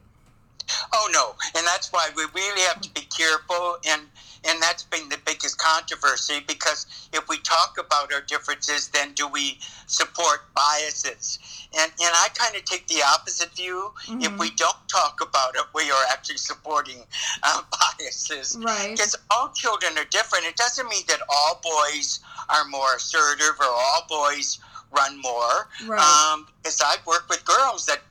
Oh 0.94 1.10
no, 1.14 1.36
and 1.56 1.66
that's 1.66 1.92
why 1.94 2.10
we 2.16 2.24
really 2.34 2.62
have 2.62 2.82
to 2.82 2.90
be 2.94 3.08
careful, 3.16 3.78
and 3.88 4.02
and 4.48 4.62
that's 4.62 4.84
been 4.84 5.10
the 5.10 5.18
biggest 5.26 5.58
controversy 5.58 6.42
because 6.48 6.86
if 7.14 7.28
we 7.28 7.38
talk 7.40 7.78
about 7.80 8.14
our 8.14 8.22
differences, 8.22 8.90
then 8.90 9.14
do 9.14 9.28
we 9.28 9.60
support 9.88 10.42
biases? 10.56 11.40
And 11.78 11.92
and 11.92 12.12
I 12.14 12.28
kind 12.36 12.56
of 12.56 12.64
take 12.66 12.88
the 12.88 13.02
opposite 13.14 13.56
view. 13.56 13.92
Mm-hmm. 14.06 14.22
If 14.22 14.40
we 14.40 14.52
don't 14.52 14.78
talk 14.88 15.20
about 15.22 15.56
it, 15.56 15.64
we 15.74 15.90
are 15.92 16.04
actually 16.12 16.38
supporting 16.38 17.04
uh, 17.44 17.62
biases. 18.00 18.58
Right. 18.60 18.92
Because 18.92 19.16
all 19.32 19.52
children 19.54 19.98
are 19.98 20.06
different. 20.06 20.46
It 20.46 20.56
doesn't 20.56 20.88
mean 20.88 21.04
that 21.08 21.20
all 21.30 21.62
boys 21.64 22.20
are 22.50 22.66
more 22.66 22.96
assertive 22.96 23.60
or 23.60 23.66
all 23.66 24.06
boys 24.08 24.60
run 24.92 25.20
more. 25.22 25.70
Right. 25.86 26.00
Um, 26.00 26.48
because 26.62 26.82
I've 26.82 27.06
worked 27.06 27.30
with 27.30 27.44
girls 27.46 27.86
that 27.88 28.02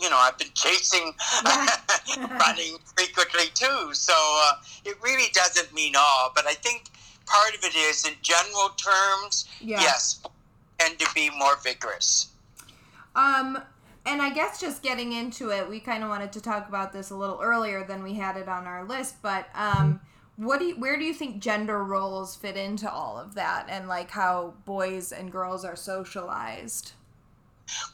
you 0.00 0.08
know, 0.10 0.16
I've 0.16 0.38
been 0.38 0.52
chasing 0.54 1.12
running 2.18 2.78
frequently 2.96 3.46
too. 3.54 3.94
So 3.94 4.14
uh, 4.16 4.52
it 4.84 4.96
really 5.02 5.30
doesn't 5.32 5.72
mean 5.74 5.94
all, 5.96 6.32
but 6.34 6.46
I 6.46 6.54
think 6.54 6.84
part 7.26 7.54
of 7.54 7.64
it 7.64 7.74
is, 7.74 8.06
in 8.06 8.14
general 8.22 8.70
terms, 8.70 9.46
yeah. 9.60 9.80
yes, 9.80 10.22
tend 10.78 10.98
to 10.98 11.08
be 11.14 11.30
more 11.36 11.56
vigorous. 11.62 12.30
Um, 13.14 13.58
and 14.06 14.22
I 14.22 14.30
guess 14.30 14.60
just 14.60 14.82
getting 14.82 15.12
into 15.12 15.50
it, 15.50 15.68
we 15.68 15.80
kind 15.80 16.02
of 16.02 16.08
wanted 16.08 16.32
to 16.32 16.40
talk 16.40 16.68
about 16.68 16.92
this 16.92 17.10
a 17.10 17.16
little 17.16 17.40
earlier 17.42 17.84
than 17.84 18.02
we 18.02 18.14
had 18.14 18.36
it 18.36 18.48
on 18.48 18.66
our 18.66 18.84
list, 18.84 19.16
but 19.22 19.48
um, 19.54 20.00
what 20.36 20.60
do 20.60 20.66
you, 20.66 20.80
where 20.80 20.96
do 20.96 21.04
you 21.04 21.12
think 21.12 21.42
gender 21.42 21.82
roles 21.82 22.36
fit 22.36 22.56
into 22.56 22.90
all 22.90 23.18
of 23.18 23.34
that, 23.34 23.66
and 23.68 23.88
like 23.88 24.10
how 24.10 24.54
boys 24.64 25.12
and 25.12 25.32
girls 25.32 25.64
are 25.64 25.76
socialized? 25.76 26.92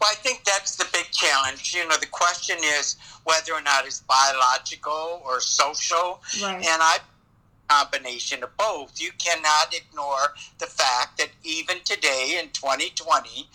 Well, 0.00 0.10
I 0.10 0.16
think 0.16 0.44
that's 0.44 0.76
the 0.76 0.86
big 0.92 1.06
challenge. 1.12 1.74
You 1.74 1.86
know, 1.88 1.96
the 1.96 2.06
question 2.06 2.56
is 2.62 2.96
whether 3.24 3.52
or 3.52 3.62
not 3.62 3.86
it's 3.86 4.00
biological 4.00 5.22
or 5.24 5.40
social. 5.40 6.20
Right. 6.42 6.56
And 6.56 6.82
I 6.82 6.98
combination 7.68 8.42
of 8.42 8.54
both. 8.56 9.00
You 9.00 9.10
cannot 9.18 9.74
ignore 9.74 10.34
the 10.58 10.66
fact 10.66 11.18
that 11.18 11.30
even 11.42 11.76
today 11.84 12.38
in 12.38 12.50
2020, 12.50 13.48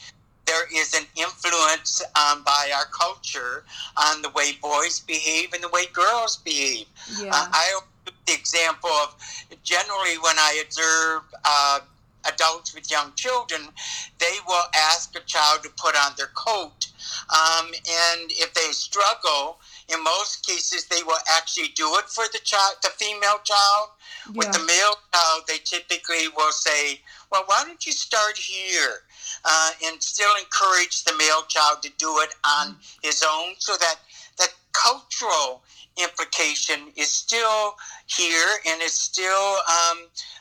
there 0.45 0.65
is 0.75 0.95
an 0.95 1.05
influence 1.15 2.01
um, 2.15 2.43
by 2.43 2.71
our 2.75 2.85
culture 2.85 3.63
on 3.97 4.21
the 4.23 4.29
way 4.29 4.53
boys 4.61 4.99
behave 4.99 5.53
and 5.53 5.63
the 5.63 5.69
way 5.69 5.85
girls 5.93 6.38
behave. 6.38 6.88
Yeah. 7.19 7.27
Uh, 7.27 7.47
I 7.51 7.79
the 8.25 8.33
example 8.33 8.89
of 8.89 9.15
generally 9.63 10.17
when 10.17 10.38
I 10.38 10.63
observe 10.65 11.21
uh, 11.45 11.79
adults 12.31 12.74
with 12.74 12.91
young 12.91 13.12
children, 13.15 13.62
they 14.19 14.38
will 14.48 14.65
ask 14.75 15.15
a 15.15 15.21
child 15.21 15.63
to 15.63 15.69
put 15.77 15.95
on 15.95 16.13
their 16.17 16.31
coat. 16.36 16.88
Um, 17.29 17.67
and 17.67 18.31
if 18.31 18.53
they 18.53 18.71
struggle, 18.71 19.59
in 19.88 20.03
most 20.03 20.45
cases, 20.45 20.86
they 20.86 21.03
will 21.03 21.19
actually 21.29 21.69
do 21.69 21.95
it 21.98 22.05
for 22.05 22.25
the 22.31 22.39
child, 22.43 22.75
the 22.83 22.89
female 22.89 23.39
child. 23.43 23.89
Yeah. 24.27 24.38
With 24.38 24.51
the 24.51 24.59
male 24.65 24.95
child, 25.13 25.43
they 25.48 25.57
typically 25.59 26.27
will 26.36 26.51
say, 26.51 27.01
"Well, 27.31 27.43
why 27.48 27.63
don't 27.65 27.83
you 27.86 27.93
start 27.93 28.38
here?" 28.38 29.03
Uh, 29.43 29.71
and 29.86 30.03
still 30.03 30.36
encourage 30.38 31.03
the 31.03 31.15
male 31.15 31.43
child 31.48 31.81
to 31.83 31.89
do 31.98 32.19
it 32.19 32.36
on 32.43 32.75
mm. 32.75 32.98
his 33.01 33.24
own, 33.24 33.55
so 33.57 33.77
that 33.77 33.95
that 34.38 34.53
cultural 34.74 35.63
implication 36.01 36.91
is 36.96 37.12
still 37.12 37.75
here 38.06 38.48
and 38.68 38.82
is 38.82 38.94
still 38.94 39.58
um, 39.68 39.98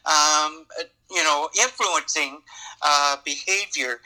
um, 0.07 0.67
you 1.11 1.23
know, 1.25 1.49
influencing 1.61 2.41
uh, 2.83 3.17
behavior. 3.25 4.01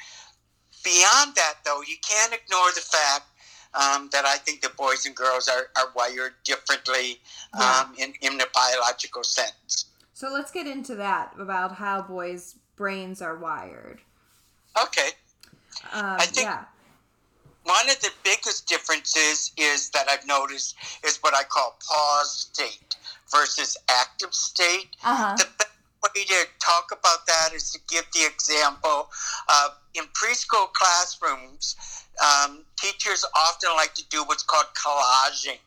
Beyond 0.85 1.35
that, 1.37 1.55
though, 1.65 1.81
you 1.87 1.97
can't 2.07 2.33
ignore 2.33 2.71
the 2.75 2.81
fact 2.81 3.27
um, 3.75 4.09
that 4.13 4.25
I 4.25 4.37
think 4.37 4.63
that 4.63 4.77
boys 4.77 5.07
and 5.07 5.15
girls 5.15 5.49
are, 5.49 5.69
are 5.77 5.93
wired 5.95 6.33
differently 6.45 7.19
yeah. 7.57 7.85
um, 7.85 7.95
in, 7.99 8.13
in 8.21 8.39
the 8.39 8.47
biological 8.55 9.25
sense. 9.25 9.87
So 10.15 10.29
let's 10.33 10.51
get 10.51 10.67
into 10.67 10.95
that 10.97 11.35
about 11.39 11.75
how 11.77 12.03
boys' 12.03 12.57
brains 12.77 13.23
are 13.23 13.37
wired. 13.37 14.01
Okay. 14.81 15.09
Um, 15.93 16.17
I 16.19 16.27
think 16.27 16.47
yeah. 16.47 16.65
One 17.65 17.89
of 17.89 18.01
the 18.01 18.11
biggest 18.25 18.67
differences 18.67 19.53
is 19.57 19.91
that 19.91 20.09
I've 20.11 20.27
noticed 20.27 20.75
is 21.05 21.19
what 21.19 21.35
I 21.35 21.45
call 21.45 21.77
pause 21.89 22.49
state 22.53 22.97
versus 23.31 23.77
active 23.89 24.35
state. 24.35 24.97
Uh-huh. 25.05 25.37
The 25.37 25.47
best 25.59 25.71
way 26.03 26.25
to 26.25 26.47
talk 26.61 26.91
about 26.93 27.27
that 27.27 27.51
is 27.55 27.71
to 27.71 27.81
give 27.89 28.05
the 28.13 28.27
example 28.27 29.09
of 29.49 29.79
in 29.95 30.05
preschool 30.15 30.73
classrooms, 30.73 31.77
um, 32.23 32.65
teachers 32.77 33.25
often 33.37 33.71
like 33.77 33.95
to 33.95 34.05
do 34.09 34.25
what's 34.25 34.43
called 34.43 34.67
collaging, 34.75 35.59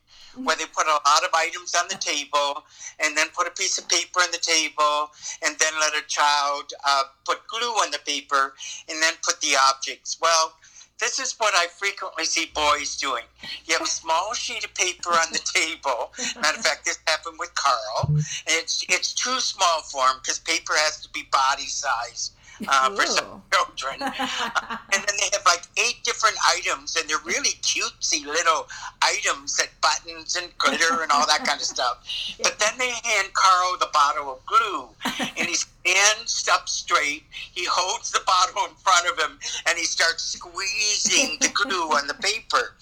where 0.44 0.56
they 0.58 0.66
put 0.66 0.86
a 0.88 0.92
lot 0.92 1.24
of 1.24 1.30
items 1.34 1.74
on 1.76 1.88
the 1.88 1.96
table 1.96 2.64
and 3.00 3.16
then 3.16 3.28
put 3.34 3.48
a 3.48 3.52
piece 3.52 3.78
of 3.78 3.88
paper 3.88 4.20
on 4.20 4.32
the 4.32 4.38
table 4.38 5.10
and 5.46 5.56
then 5.60 5.72
let 5.80 5.94
a 5.94 6.06
child 6.08 6.74
uh, 6.86 7.04
put 7.24 7.40
glue 7.48 7.72
on 7.72 7.92
the 7.92 8.00
paper 8.06 8.54
and 8.90 9.02
then 9.02 9.14
put 9.24 9.40
the 9.42 9.56
objects. 9.70 10.18
Well, 10.22 10.54
this 11.00 11.20
is 11.20 11.34
what 11.38 11.54
I 11.56 11.68
frequently 11.68 12.26
see 12.26 12.52
boys 12.54 12.96
doing. 12.96 13.24
You 13.66 13.74
have 13.74 13.84
a 13.84 13.88
small 13.88 14.34
sheet 14.34 14.64
of 14.64 14.74
paper 14.74 15.10
on 15.10 15.32
the 15.32 15.40
table. 15.40 16.14
Matter 16.42 16.58
of 16.58 16.66
fact, 16.66 16.86
this 16.86 17.00
happened 17.08 17.38
with 17.40 17.54
Carl. 17.56 18.16
It's 18.48 18.86
it's 18.90 19.14
too 19.14 19.40
small 19.40 19.82
for 19.82 20.06
him 20.08 20.18
because 20.22 20.40
paper 20.40 20.74
has 20.76 21.02
to 21.02 21.10
be 21.10 21.24
body 21.32 21.68
size 21.68 22.32
uh, 22.68 22.96
for 22.96 23.06
some 23.06 23.42
children. 23.54 24.02
Uh, 24.02 24.78
and 24.94 25.04
then 25.04 25.16
they 25.20 25.30
have 25.34 25.46
like 25.46 25.64
eight 25.78 26.04
different 26.04 26.38
items, 26.48 26.96
and 26.96 27.10
they're 27.10 27.18
really 27.26 27.52
cutesy 27.62 28.26
little 28.26 28.68
items 29.02 29.58
that 29.58 29.70
buttons 29.82 30.36
and 30.36 30.58
glitter 30.58 31.02
and 31.02 31.12
all 31.12 31.26
that 31.28 31.44
kind 31.46 31.60
of 31.60 31.66
stuff. 31.66 32.06
But 32.42 32.58
then 32.60 32.78
they 32.78 32.90
hand 32.90 33.34
Carl 33.34 33.78
the 33.80 33.90
bottle 33.94 34.32
of 34.32 34.46
glue, 34.46 34.90
and 35.38 35.48
he 35.48 35.56
stands 35.86 36.48
up 36.52 36.68
straight. 36.68 37.24
He 37.32 37.66
holds 37.66 38.12
the 38.12 38.22
bottle 38.26 38.70
in 38.70 38.76
front 38.76 39.08
of 39.08 39.20
him, 39.20 39.40
and 39.68 39.78
he 39.78 39.86
starts 39.86 40.24
squeezing 40.24 41.38
the 41.40 41.50
glue 41.50 41.90
on 41.90 42.08
the 42.08 42.14
paper. 42.16 42.76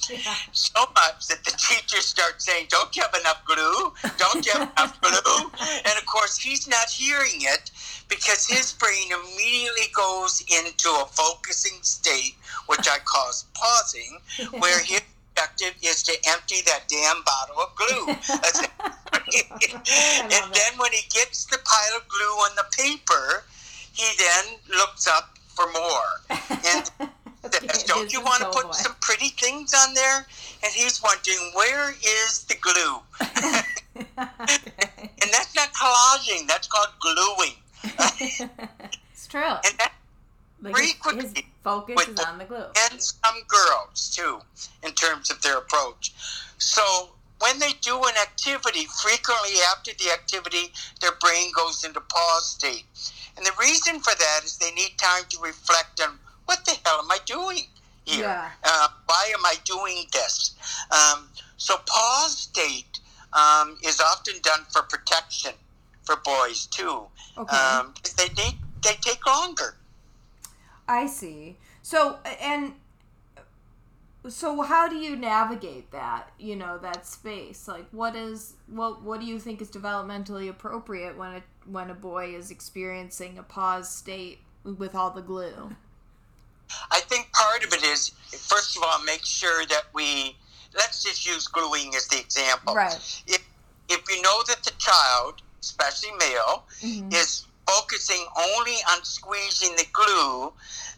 So 0.52 0.82
much 0.96 1.28
that 1.28 1.44
the 1.44 1.52
teacher 1.52 2.02
starts 2.02 2.46
saying, 2.46 2.68
"Don't 2.70 2.96
you 2.96 3.02
have 3.02 3.16
enough 3.16 3.44
glue? 3.46 3.94
Don't 4.18 4.46
you 4.46 4.54
have 4.54 4.72
enough 4.78 5.02
glue?" 5.02 5.52
And 5.86 5.98
of 5.98 6.06
course, 6.06 6.38
he's 6.38 6.68
not 6.68 6.90
hearing 6.90 7.42
it 7.42 7.72
because 8.08 8.46
his 8.46 8.74
brain 8.74 9.12
immediately 9.12 9.88
goes 9.94 10.42
into 10.42 10.90
a 10.90 11.06
focusing 11.12 11.82
state, 11.82 12.36
which 12.68 12.88
I 12.88 13.00
call 13.00 13.32
pausing, 13.54 14.20
where 14.60 14.80
his 14.84 15.02
is 15.82 16.04
to 16.04 16.14
empty 16.28 16.62
that 16.66 16.88
damn 16.88 17.24
bottle 17.24 17.60
of 17.62 17.76
glue. 17.76 18.08
and 20.24 20.54
then 20.54 20.78
when 20.78 20.92
he 20.92 21.08
gets 21.10 21.46
the 21.46 21.58
pile 21.64 21.98
of 21.98 22.08
glue 22.08 22.36
on 22.46 22.56
the 22.56 22.66
paper, 22.78 23.44
he 23.94 24.06
then 24.18 24.60
looks 24.78 25.08
up 25.08 25.38
for 25.48 25.66
more. 25.72 26.40
And 26.66 26.90
says, 27.52 27.84
Don't 27.84 28.12
you 28.12 28.22
want 28.22 28.42
to 28.42 28.50
put 28.50 28.74
some 28.76 28.96
pretty 29.02 29.30
things 29.30 29.74
on 29.74 29.94
there? 29.94 30.26
And 30.64 30.74
he's 30.74 31.02
wondering, 31.02 31.52
Where 31.54 31.92
is 31.92 32.46
the 32.46 32.56
glue? 32.56 33.00
and 34.18 35.32
that's 35.32 35.56
not 35.56 35.74
collaging, 35.74 36.48
that's 36.48 36.68
called 36.68 36.90
gluing. 37.00 37.56
it's 39.14 39.28
true. 39.28 39.42
And 39.42 39.78
that 39.78 39.94
like 40.62 40.76
frequently 40.76 41.26
his 41.26 41.44
focus 41.64 42.08
is 42.08 42.20
on 42.20 42.38
the 42.38 42.46
glue. 42.46 42.66
And 42.92 43.02
some 43.02 43.36
girls 43.48 44.14
too, 44.16 44.40
in 44.86 44.94
terms 44.94 45.32
of 45.32 45.42
their 45.42 45.58
approach. 45.58 46.14
So 46.58 47.10
when 47.40 47.60
they 47.60 47.74
do 47.82 47.98
an 47.98 48.14
activity, 48.22 48.86
frequently 49.02 49.60
after 49.72 49.92
the 49.94 50.12
activity, 50.12 50.72
their 51.02 51.14
brain 51.20 51.52
goes 51.56 51.84
into 51.84 52.02
pause 52.02 52.48
state. 52.48 52.86
And 53.36 53.46
the 53.46 53.52
reason 53.60 54.00
for 54.00 54.16
that 54.16 54.42
is 54.44 54.58
they 54.58 54.72
need 54.72 54.98
time 54.98 55.24
to 55.30 55.40
reflect 55.42 56.02
on 56.02 56.20
what 56.46 56.64
the 56.66 56.76
hell 56.86 57.00
am 57.00 57.12
I 57.12 57.20
doing 57.26 57.68
here? 58.06 58.26
Yeah. 58.26 58.50
Uh, 58.64 58.88
why 59.06 59.32
am 59.34 59.46
I 59.46 59.56
doing 59.66 60.06
this? 60.12 60.56
Um, 60.92 61.30
so 61.58 61.76
pause 61.86 62.38
state 62.38 63.00
um, 63.34 63.78
is 63.84 64.00
often 64.00 64.36
done 64.44 64.66
for 64.72 64.84
protection 64.84 65.54
for 66.04 66.18
boys 66.18 66.68
too. 66.68 67.04
Okay. 67.38 67.56
Um, 67.56 67.94
they 68.18 68.28
need 68.36 68.58
they 68.84 68.96
take 69.02 69.26
longer. 69.26 69.78
I 70.88 71.08
see. 71.08 71.58
So 71.82 72.20
and 72.42 72.74
so 74.30 74.62
how 74.62 74.88
do 74.88 74.96
you 74.96 75.16
navigate 75.16 75.92
that 75.92 76.30
you 76.40 76.56
know 76.56 76.78
that 76.78 77.06
space 77.06 77.68
like 77.68 77.86
what 77.92 78.16
is 78.16 78.54
what 78.68 79.02
what 79.02 79.20
do 79.20 79.26
you 79.26 79.40
think 79.40 79.62
is 79.62 79.70
developmentally 79.70 80.50
appropriate 80.50 81.18
when 81.18 81.36
a 81.36 81.44
when 81.70 81.90
a 81.90 81.94
boy 81.94 82.34
is 82.34 82.50
experiencing 82.52 83.38
a 83.38 83.44
pause 83.44 83.90
state 83.90 84.40
with 84.64 84.96
all 84.96 85.12
the 85.12 85.22
glue 85.22 85.70
i 86.92 87.00
think 87.02 87.30
part 87.34 87.66
of 87.66 87.74
it 87.74 87.84
is 87.84 88.10
first 88.32 88.78
of 88.78 88.84
all 88.84 89.04
make 89.04 89.26
sure 89.26 89.66
that 89.66 89.84
we 89.94 90.36
let's 90.76 91.04
just 91.04 91.28
use 91.28 91.48
gluing 91.48 91.94
as 91.96 92.08
the 92.08 92.20
example 92.20 92.74
right 92.74 93.24
if 93.28 93.46
if 93.90 94.02
you 94.10 94.22
know 94.22 94.42
that 94.48 94.64
the 94.64 94.72
child 94.78 95.42
especially 95.60 96.12
male 96.18 96.64
mm-hmm. 96.82 97.12
is 97.12 97.46
focusing 97.68 98.26
only 98.38 98.78
on 98.92 99.04
squeezing 99.04 99.76
the 99.76 99.86
glue, 99.92 100.54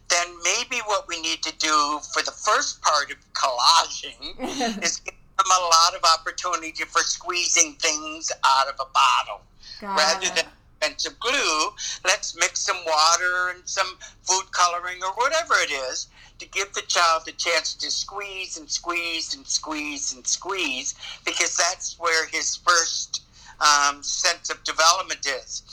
then 0.09 0.27
maybe 0.43 0.81
what 0.85 1.07
we 1.07 1.21
need 1.21 1.41
to 1.43 1.55
do 1.57 1.99
for 2.13 2.21
the 2.21 2.31
first 2.31 2.81
part 2.81 3.11
of 3.11 3.17
collaging 3.33 4.39
is 4.83 4.97
give 4.97 5.13
them 5.37 5.47
a 5.47 5.61
lot 5.63 5.95
of 5.95 6.03
opportunity 6.19 6.83
for 6.83 7.01
squeezing 7.01 7.73
things 7.73 8.31
out 8.45 8.67
of 8.67 8.75
a 8.75 8.87
bottle. 8.93 9.41
Got 9.81 9.97
Rather 9.97 10.27
it. 10.27 10.35
than 10.35 10.45
expensive 10.85 11.19
glue, 11.19 11.69
let's 12.05 12.35
mix 12.35 12.59
some 12.59 12.77
water 12.85 13.49
and 13.55 13.61
some 13.65 13.97
food 14.23 14.45
coloring 14.51 14.99
or 15.03 15.13
whatever 15.13 15.55
it 15.55 15.71
is 15.71 16.07
to 16.39 16.47
give 16.47 16.71
the 16.73 16.81
child 16.81 17.23
the 17.25 17.31
chance 17.33 17.73
to 17.73 17.89
squeeze 17.89 18.57
and 18.57 18.69
squeeze 18.69 19.33
and 19.35 19.45
squeeze 19.47 20.13
and 20.13 20.25
squeeze 20.27 20.95
because 21.25 21.55
that's 21.55 21.97
where 21.99 22.27
his 22.27 22.57
first 22.57 23.23
um, 23.61 24.03
sense 24.03 24.49
of 24.49 24.63
development 24.63 25.25
is. 25.25 25.63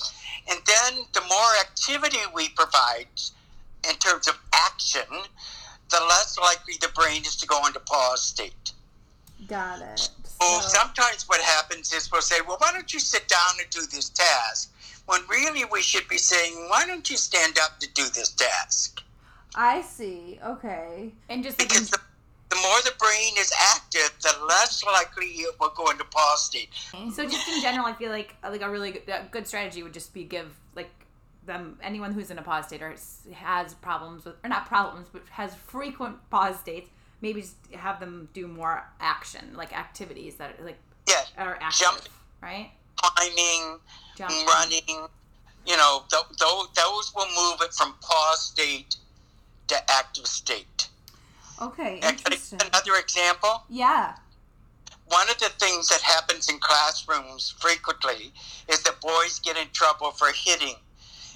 And 0.49 0.59
then 0.67 1.05
the 1.13 1.21
more 1.23 1.51
activity 1.61 2.19
we 2.35 2.49
provide 2.51 3.07
in 3.89 3.95
terms 3.97 4.29
of 4.29 4.39
action, 4.53 5.07
the 5.91 6.01
less 6.09 6.39
likely 6.39 6.75
the 6.81 6.89
brain 6.95 7.23
is 7.23 7.37
to 7.37 7.47
go 7.47 7.67
into 7.67 7.81
pause 7.81 8.23
state. 8.23 8.73
Got 9.47 9.81
it. 9.83 10.09
Well, 10.41 10.61
So- 10.63 10.69
sometimes 10.69 11.29
what 11.29 11.41
happens 11.41 11.93
is 11.93 12.11
we'll 12.11 12.23
say, 12.23 12.41
well, 12.41 12.57
why 12.59 12.73
don't 12.73 12.93
you 12.93 13.01
sit 13.01 13.29
down 13.29 13.61
and 13.61 13.69
do 13.71 13.87
this 13.87 14.09
task? 14.09 14.71
When 15.07 15.27
really 15.27 15.65
we 15.65 15.83
should 15.83 16.07
be 16.09 16.19
saying, 16.19 16.69
why 16.69 16.87
don't 16.87 17.09
you 17.11 17.17
stand 17.17 17.59
up 17.59 17.81
to 17.81 17.89
do 17.89 18.09
this 18.11 18.31
task? 18.31 19.01
I 19.55 19.83
see. 19.83 20.39
Okay. 20.45 21.13
And 21.29 21.43
just 21.43 21.59
Because 21.59 21.91
the, 21.91 21.97
the 21.97 22.03
more 22.03 22.12
the 22.85 22.93
brain 22.99 23.33
is 23.39 23.53
active, 23.75 24.11
the 24.23 24.45
less 24.47 24.83
likely 24.85 25.27
it 25.27 25.55
will 25.61 25.71
go 25.77 25.91
into 25.91 26.05
pause 26.05 26.45
state. 26.45 26.71
So 27.15 27.25
just 27.25 27.49
in 27.49 27.61
general, 27.63 27.87
I 27.87 27.93
feel 27.95 28.11
like 28.11 28.35
uh, 28.45 28.51
like 28.51 28.63
a 28.63 28.71
really 28.71 28.93
good, 28.93 29.09
a 29.09 29.27
good 29.31 29.47
strategy 29.47 29.83
would 29.83 29.95
just 29.95 30.13
be 30.15 30.25
give 30.25 30.55
like 30.75 30.91
them 31.47 31.79
anyone 31.83 32.13
who's 32.13 32.31
in 32.31 32.39
a 32.39 32.43
pause 32.43 32.67
state 32.67 32.83
or 32.83 32.95
has 33.35 33.75
problems 33.75 34.25
with 34.25 34.35
or 34.45 34.49
not 34.49 34.67
problems 34.67 35.09
but 35.13 35.23
has 35.31 35.55
frequent 35.55 36.17
pause 36.31 36.59
states. 36.59 36.89
Maybe 37.21 37.41
just 37.43 37.55
have 37.75 38.01
them 38.01 38.29
do 38.33 38.49
more 38.49 38.85
action, 39.01 39.55
like 39.55 39.77
activities 39.77 40.37
that 40.37 40.59
are, 40.61 40.65
like 40.65 40.79
Yeah, 41.09 41.23
are 41.39 41.59
active, 41.61 41.79
Jump. 41.87 42.01
right? 42.43 42.71
climbing, 42.97 43.79
Jump. 44.17 44.31
running, 44.49 45.07
you 45.67 45.77
know, 45.77 46.05
th- 46.11 46.23
th- 46.39 46.69
those 46.75 47.13
will 47.15 47.27
move 47.37 47.61
it 47.63 47.73
from 47.75 47.95
pause 48.01 48.41
state 48.41 48.97
to 49.69 49.91
active 49.91 50.27
state. 50.27 50.89
Okay. 51.63 52.01
And 52.03 52.17
can 52.19 52.33
I 52.33 52.35
Interesting. 52.35 52.59
another 52.73 52.97
example? 53.01 53.63
Yeah. 53.69 54.15
one 55.07 55.29
of 55.29 55.39
the 55.41 55.51
things 55.61 55.89
that 55.89 56.01
happens 56.01 56.49
in 56.49 56.59
classrooms 56.59 57.55
frequently 57.61 58.33
is 58.69 58.83
that 58.85 58.99
boys 59.03 59.41
get 59.41 59.59
in 59.59 59.69
trouble 59.75 60.11
for 60.11 60.29
hitting 60.35 60.77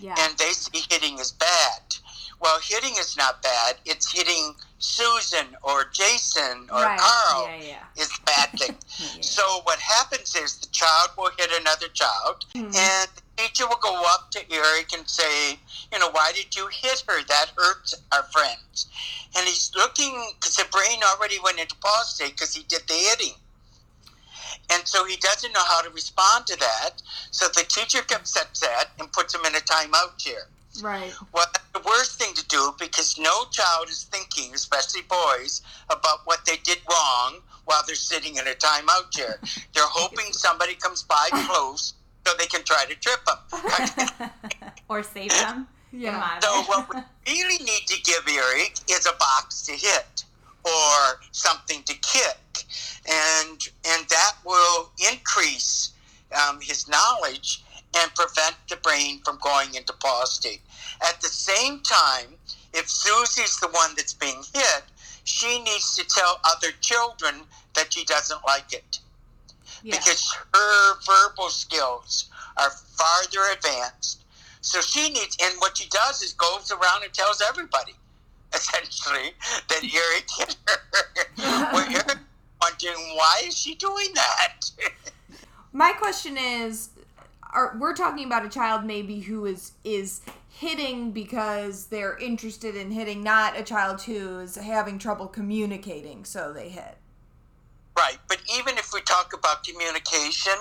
Yeah. 0.01 0.15
and 0.19 0.37
they 0.39 0.53
see 0.53 0.83
hitting 0.89 1.21
as 1.21 1.33
bad. 1.33 1.83
Well, 2.41 2.59
hitting 2.63 2.95
is 2.97 3.17
not 3.19 3.43
bad. 3.43 3.77
It's 3.85 4.11
hitting 4.11 4.55
Susan 4.79 5.57
or 5.63 5.85
Jason 5.93 6.69
or 6.71 6.83
Right. 6.83 6.99
Carl 6.99 7.49
Yeah, 7.49 7.57
yeah. 7.97 8.03
is 8.03 8.11
bad 8.25 8.51
thing. 8.59 8.79
yeah. 8.99 9.21
So 9.21 9.61
what 9.65 9.79
happens 9.79 10.35
is 10.37 10.57
the 10.59 10.69
child 10.69 11.11
will 11.19 11.31
hit 11.39 11.51
another 11.53 11.89
child 11.89 12.47
Mhm. 12.55 12.75
and 12.77 13.11
teacher 13.37 13.67
will 13.67 13.81
go 13.83 14.03
up 14.07 14.31
to 14.33 14.41
Eric 14.53 14.93
and 14.97 15.09
say, 15.09 15.59
you 15.93 15.99
know, 15.99 16.11
why 16.11 16.33
did 16.35 16.55
you 16.57 16.69
hit 16.73 17.05
her? 17.09 17.23
That 17.25 17.53
hurts 17.57 17.95
our 18.13 18.23
friends. 18.25 18.89
And 19.37 19.47
he's 19.47 19.71
looking, 19.77 20.33
because 20.39 20.57
the 20.57 20.65
brain 20.71 21.01
already 21.15 21.39
went 21.43 21.59
into 21.59 21.77
pause 21.77 22.15
state 22.15 22.33
because 22.33 22.55
he 22.55 22.63
did 22.65 22.83
the 22.89 22.95
hitting. 22.95 23.35
And 24.73 24.87
so 24.87 25.05
he 25.05 25.17
doesn't 25.17 25.53
know 25.53 25.65
how 25.65 25.83
to 25.83 25.91
respond 25.91 26.47
to 26.47 26.59
that. 26.59 27.03
So 27.31 27.47
the 27.49 27.65
teacher 27.69 28.01
gets 28.09 28.37
upset 28.37 28.89
and 28.99 29.13
puts 29.13 29.35
him 29.35 29.43
in 29.47 29.55
a 29.55 29.61
timeout 29.61 30.19
chair. 30.19 30.49
Right. 30.83 31.13
Well, 31.33 31.47
the 31.73 31.81
worst 31.81 32.19
thing 32.19 32.35
to 32.35 32.47
do 32.49 32.75
because 32.79 33.19
no 33.19 33.45
child 33.51 33.89
is 33.89 34.05
thinking, 34.05 34.55
especially 34.55 35.03
boys, 35.03 35.63
about 35.89 36.21
what 36.25 36.45
they 36.45 36.57
did 36.65 36.79
wrong 36.91 37.41
while 37.65 37.83
they're 37.87 37.97
sitting 37.97 38.37
in 38.37 38.47
a 38.47 38.55
timeout 38.55 39.11
chair. 39.11 39.41
They're 39.75 39.85
hoping 39.87 40.33
somebody 40.33 40.75
comes 40.75 41.03
by 41.03 41.29
close 41.47 41.95
so 42.27 42.37
they 42.39 42.47
can 42.47 42.65
try 42.65 42.85
to 42.85 42.95
trip 42.97 43.21
them. 43.25 44.31
or 44.89 45.03
save 45.03 45.31
them. 45.31 45.69
Yeah. 45.93 46.39
so 46.41 46.63
what 46.63 46.89
we 46.93 47.05
really 47.27 47.65
need 47.65 47.87
to 47.87 48.03
give 48.03 48.23
Eric 48.29 48.75
is 48.91 49.07
a 49.07 49.17
box 49.19 49.65
to 49.67 49.73
hit 49.73 50.25
or 50.65 51.21
something 51.31 51.83
to 51.85 51.95
kick, 51.95 52.65
and 53.09 53.61
and 53.87 54.09
that 54.09 54.33
will 54.45 54.91
increase 55.11 55.93
um, 56.35 56.59
his 56.61 56.89
knowledge 56.89 57.63
and 57.97 58.13
prevent 58.15 58.57
the 58.69 58.77
brain 58.77 59.21
from 59.25 59.39
going 59.43 59.75
into 59.75 59.93
pause 59.95 60.35
state. 60.35 60.61
At 61.09 61.21
the 61.21 61.29
same 61.29 61.81
time, 61.81 62.35
if 62.75 62.91
Susie's 62.91 63.59
the 63.61 63.69
one 63.69 63.91
that's 63.97 64.13
being 64.13 64.43
hit, 64.53 64.83
she 65.23 65.63
needs 65.63 65.95
to 65.97 66.05
tell 66.05 66.41
other 66.45 66.73
children 66.81 67.43
that 67.75 67.93
she 67.93 68.05
doesn't 68.05 68.41
like 68.45 68.73
it 68.73 68.99
yeah. 69.87 69.97
because 69.97 70.37
her 70.53 70.95
verbal 71.07 71.49
skills 71.49 72.29
are 72.57 72.71
farther 72.71 73.41
advanced. 73.55 74.25
So 74.61 74.81
she 74.81 75.11
needs, 75.11 75.37
and 75.41 75.55
what 75.59 75.79
she 75.79 75.89
does 75.89 76.23
is 76.23 76.33
goes 76.33 76.73
around 76.73 77.05
and 77.05 77.13
tells 77.15 77.41
everybody, 77.41 77.93
essentially, 78.55 79.33
that 79.69 79.83
hit 79.83 80.57
her. 80.69 81.73
well, 81.73 81.91
you're 81.91 82.03
wondering 82.61 83.17
why 83.17 83.43
is 83.45 83.57
she 83.57 83.77
doing 83.77 84.09
that? 84.15 84.71
My 85.73 85.93
question 85.93 86.37
is, 86.37 86.91
are 87.53 87.77
we're 87.79 87.95
talking 87.95 88.27
about 88.27 88.45
a 88.45 88.49
child 88.49 88.85
maybe 88.85 89.21
who 89.21 89.47
is 89.47 89.73
is 89.85 90.23
hitting 90.49 91.13
because 91.13 91.87
they're 91.87 92.17
interested 92.19 92.75
in 92.75 92.91
hitting, 92.91 93.23
not 93.23 93.57
a 93.57 93.63
child 93.63 94.01
who 94.03 94.41
is 94.41 94.57
having 94.57 94.99
trouble 94.99 95.27
communicating, 95.27 96.25
so 96.25 96.53
they 96.53 96.71
hit. 96.71 96.97
Right, 97.97 98.19
but 98.29 98.39
even 98.57 98.79
if 98.79 98.93
we 98.93 99.01
talk 99.03 99.33
about 99.33 99.65
communication, 99.65 100.55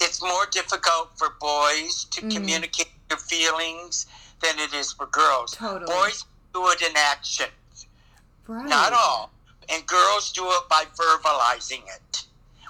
it's 0.00 0.22
more 0.22 0.46
difficult 0.50 1.10
for 1.16 1.36
boys 1.40 2.04
to 2.10 2.22
Mhm. 2.22 2.30
communicate 2.32 2.92
their 3.08 3.18
feelings 3.18 4.06
than 4.40 4.58
it 4.58 4.72
is 4.72 4.92
for 4.92 5.06
girls. 5.06 5.52
Totally. 5.52 5.92
Boys 5.92 6.24
do 6.54 6.68
it 6.70 6.82
in 6.82 6.96
action. 6.96 7.50
Right. 8.46 8.66
Not 8.68 8.92
all. 8.92 9.30
And 9.68 9.86
girls 9.86 10.32
do 10.32 10.50
it 10.50 10.68
by 10.68 10.86
verbalizing 10.86 11.86
it. 11.86 12.24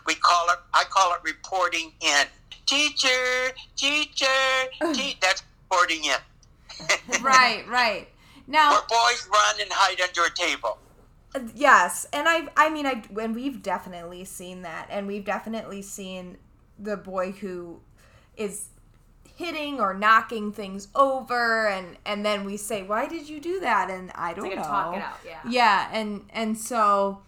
We 0.04 0.14
call 0.16 0.50
it, 0.50 0.58
I 0.74 0.84
call 0.84 1.14
it 1.14 1.20
reporting 1.22 1.94
in. 2.00 2.26
Teacher, 2.66 3.52
teacher, 3.76 4.26
te- 4.92 5.16
that's 5.20 5.42
reporting 5.70 6.04
in. 6.04 6.18
Right. 7.20 7.66
Right. 7.68 8.08
Now, 8.46 8.70
Where 8.72 8.82
boys 8.88 9.26
run 9.28 9.60
and 9.60 9.70
hide 9.72 10.00
under 10.00 10.24
a 10.24 10.30
table. 10.30 10.78
Yes, 11.54 12.06
and 12.12 12.28
I 12.28 12.48
I 12.56 12.70
mean 12.70 12.86
I 12.86 13.02
and 13.20 13.34
we've 13.34 13.62
definitely 13.62 14.24
seen 14.24 14.62
that 14.62 14.88
and 14.90 15.06
we've 15.06 15.24
definitely 15.24 15.82
seen 15.82 16.38
the 16.78 16.96
boy 16.96 17.32
who 17.32 17.80
is 18.36 18.68
hitting 19.36 19.80
or 19.80 19.94
knocking 19.94 20.52
things 20.52 20.88
over 20.94 21.68
and 21.68 21.96
and 22.04 22.26
then 22.26 22.44
we 22.44 22.56
say 22.56 22.82
why 22.82 23.06
did 23.06 23.28
you 23.28 23.40
do 23.40 23.60
that 23.60 23.90
and 23.90 24.10
I 24.14 24.34
don't 24.34 24.46
like 24.48 24.56
know. 24.56 24.62
talk 24.62 24.96
it 24.96 25.02
out. 25.02 25.18
Yeah. 25.24 25.40
Yeah, 25.48 25.88
and 25.92 26.24
and 26.30 26.58
so 26.58 27.22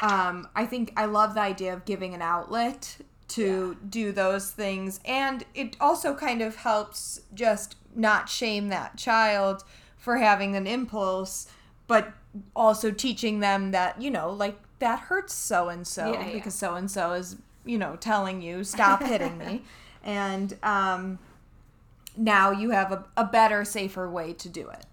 um 0.00 0.48
I 0.54 0.66
think 0.66 0.92
I 0.96 1.04
love 1.06 1.34
the 1.34 1.40
idea 1.40 1.72
of 1.72 1.84
giving 1.84 2.14
an 2.14 2.22
outlet 2.22 2.96
to 3.28 3.76
do 3.88 4.10
those 4.10 4.50
things 4.50 5.00
and 5.04 5.44
it 5.54 5.76
also 5.80 6.14
kind 6.14 6.42
of 6.42 6.56
helps 6.56 7.20
just 7.34 7.76
not 7.94 8.28
shame 8.28 8.68
that 8.68 8.96
child 8.96 9.62
for 9.96 10.16
having 10.16 10.56
an 10.56 10.66
impulse 10.66 11.46
but 11.86 12.12
also 12.54 12.90
teaching 12.90 13.40
them 13.40 13.70
that 13.72 14.00
you 14.00 14.10
know 14.10 14.30
like 14.30 14.58
that 14.78 15.00
hurts 15.00 15.34
so 15.34 15.68
and 15.68 15.86
so 15.86 16.12
Yeah, 16.12 16.26
yeah. 16.26 16.32
because 16.34 16.54
so 16.54 16.74
and 16.74 16.90
so 16.90 17.12
is 17.12 17.36
you 17.64 17.78
know 17.78 17.96
telling 17.96 18.42
you 18.42 18.64
stop 18.64 19.02
hitting 19.02 19.38
me 19.38 19.62
and 20.04 20.56
um 20.62 21.18
now 22.16 22.50
you 22.50 22.70
have 22.70 22.92
a, 22.92 23.04
a 23.16 23.24
better 23.24 23.64
safer 23.64 24.08
way 24.10 24.32
to 24.34 24.48
do 24.48 24.68
it 24.68 24.84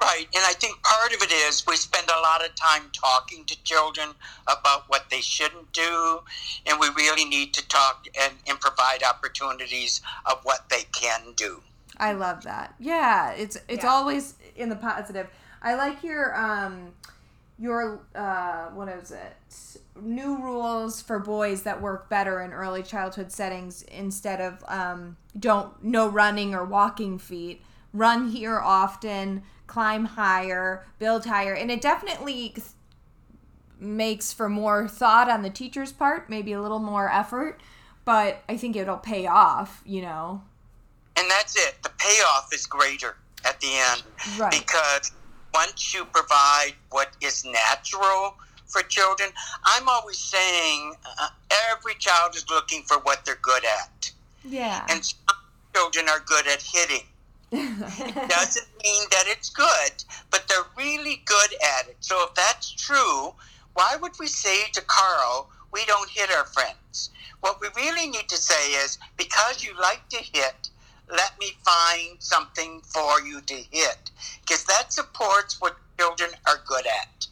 Right. 0.00 0.26
And 0.34 0.44
I 0.44 0.52
think 0.52 0.82
part 0.82 1.14
of 1.14 1.22
it 1.22 1.32
is 1.32 1.64
we 1.66 1.76
spend 1.76 2.08
a 2.08 2.20
lot 2.20 2.44
of 2.44 2.54
time 2.54 2.90
talking 2.92 3.44
to 3.46 3.62
children 3.64 4.10
about 4.46 4.84
what 4.88 5.08
they 5.10 5.20
shouldn't 5.20 5.72
do. 5.72 6.20
And 6.66 6.78
we 6.78 6.88
really 6.88 7.24
need 7.24 7.54
to 7.54 7.66
talk 7.68 8.06
and, 8.20 8.34
and 8.46 8.60
provide 8.60 9.02
opportunities 9.02 10.02
of 10.26 10.40
what 10.42 10.68
they 10.68 10.82
can 10.92 11.32
do. 11.36 11.62
I 11.96 12.12
love 12.12 12.42
that. 12.42 12.74
Yeah, 12.78 13.30
it's 13.32 13.56
it's 13.68 13.84
Yeah. 13.84 13.90
always 13.90 14.34
in 14.56 14.68
the 14.68 14.76
positive. 14.76 15.28
I 15.64 15.74
like 15.74 16.04
your 16.04 16.36
um 16.36 16.92
your 17.58 18.00
uh 18.14 18.66
what 18.66 18.88
is 18.88 19.10
it? 19.10 19.80
New 20.00 20.36
rules 20.42 21.00
for 21.00 21.18
boys 21.18 21.62
that 21.62 21.80
work 21.80 22.08
better 22.08 22.40
in 22.42 22.52
early 22.52 22.82
childhood 22.82 23.32
settings 23.32 23.82
instead 23.82 24.40
of 24.40 24.62
um 24.68 25.16
don't 25.38 25.82
no 25.82 26.06
running 26.06 26.54
or 26.54 26.64
walking 26.64 27.18
feet. 27.18 27.62
Run 27.92 28.28
here 28.30 28.58
often, 28.60 29.42
climb 29.66 30.04
higher, 30.04 30.84
build 30.98 31.24
higher, 31.26 31.54
and 31.54 31.70
it 31.70 31.80
definitely 31.80 32.54
makes 33.78 34.32
for 34.32 34.48
more 34.48 34.88
thought 34.88 35.28
on 35.30 35.42
the 35.42 35.50
teacher's 35.50 35.92
part, 35.92 36.28
maybe 36.28 36.52
a 36.52 36.60
little 36.60 36.78
more 36.80 37.08
effort, 37.10 37.60
but 38.04 38.42
I 38.48 38.56
think 38.56 38.76
it'll 38.76 38.96
pay 38.96 39.26
off, 39.26 39.82
you 39.84 40.02
know. 40.02 40.42
and 41.16 41.30
that's 41.30 41.54
it. 41.56 41.76
The 41.84 41.90
payoff 41.98 42.52
is 42.52 42.66
greater 42.66 43.16
at 43.44 43.60
the 43.60 43.68
end 43.74 44.02
Right. 44.38 44.50
because 44.50 45.12
once 45.54 45.94
you 45.94 46.04
provide 46.06 46.72
what 46.90 47.10
is 47.20 47.44
natural 47.44 48.34
for 48.66 48.82
children, 48.82 49.30
I'm 49.64 49.88
always 49.88 50.18
saying 50.18 50.94
uh, 51.20 51.28
every 51.70 51.94
child 51.94 52.34
is 52.34 52.44
looking 52.50 52.82
for 52.82 52.98
what 52.98 53.24
they're 53.24 53.38
good 53.40 53.64
at, 53.64 54.10
Yeah. 54.44 54.84
and 54.90 55.04
some 55.04 55.16
children 55.74 56.08
are 56.08 56.20
good 56.20 56.46
at 56.46 56.60
hitting. 56.62 57.06
It 57.52 58.28
doesn't 58.28 58.66
mean 58.82 59.04
that 59.12 59.24
it's 59.26 59.48
good, 59.50 60.04
but 60.30 60.48
they're 60.48 60.66
really 60.76 61.22
good 61.24 61.50
at 61.78 61.88
it. 61.88 61.96
So 62.00 62.16
if 62.26 62.34
that's 62.34 62.72
true, 62.72 63.32
why 63.74 63.96
would 64.00 64.12
we 64.18 64.26
say 64.26 64.64
to 64.72 64.80
Carl, 64.82 65.50
we 65.72 65.84
don't 65.84 66.10
hit 66.10 66.30
our 66.32 66.46
friends? 66.46 67.10
What 67.40 67.60
we 67.60 67.68
really 67.76 68.08
need 68.08 68.28
to 68.28 68.36
say 68.36 68.72
is, 68.72 68.98
because 69.16 69.62
you 69.62 69.72
like 69.80 70.08
to 70.08 70.16
hit, 70.18 70.70
let 71.10 71.38
me 71.38 71.52
find 71.64 72.16
something 72.20 72.80
for 72.82 73.20
you 73.20 73.40
to 73.42 73.54
hit. 73.54 74.10
Because 74.40 74.64
that 74.64 74.92
supports 74.92 75.60
what 75.60 75.76
children 75.98 76.30
are 76.46 76.60
good 76.66 76.86
at. 76.86 77.26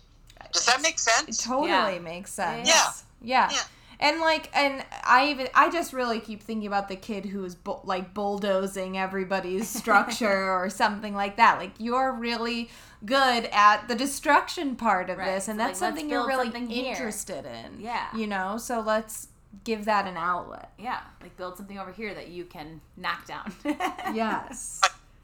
Does 0.52 0.66
that 0.66 0.82
make 0.82 0.98
sense 0.98 1.20
It 1.28 1.34
sense? 1.34 1.44
totally 1.44 1.68
Yeah. 1.94 1.98
makes 2.00 2.32
sense. 2.32 2.68
Yeah. 2.68 2.90
yeah. 3.22 3.50
Yeah. 3.52 3.62
And 4.00 4.20
like, 4.20 4.50
and 4.54 4.84
I 5.04 5.28
even, 5.30 5.48
I 5.54 5.70
just 5.70 5.92
really 5.92 6.18
keep 6.18 6.42
thinking 6.42 6.66
about 6.66 6.88
the 6.88 6.96
kid 6.96 7.24
who 7.26 7.44
is 7.44 7.54
bu- 7.54 7.76
like 7.84 8.12
bulldozing 8.14 8.98
everybody's 8.98 9.68
structure 9.80 10.50
or 10.52 10.68
something 10.70 11.14
like 11.14 11.36
that. 11.36 11.58
Like, 11.58 11.70
you're 11.78 12.12
really 12.12 12.68
good 13.04 13.48
at 13.52 13.86
the 13.88 13.94
destruction 13.94 14.74
part 14.76 15.08
of 15.08 15.18
Right. 15.18 15.34
this, 15.34 15.46
and 15.48 15.56
So, 15.58 15.64
that's 15.66 15.80
like, 15.80 15.88
something 15.90 16.10
you're 16.10 16.26
really 16.26 16.46
something 16.50 16.70
interested 16.70 17.44
in. 17.46 17.80
Yeah. 17.80 18.08
You 18.14 18.26
know, 18.26 18.58
so 18.58 18.80
let's 18.80 19.28
give 19.64 19.84
that 19.84 20.06
an 20.06 20.16
outlet. 20.16 20.72
Yeah, 20.78 21.00
like 21.20 21.36
build 21.36 21.56
something 21.56 21.78
over 21.78 21.92
here 21.92 22.14
that 22.14 22.28
you 22.28 22.44
can 22.44 22.80
knock 22.96 23.26
down. 23.26 23.52
Yes. 24.14 24.80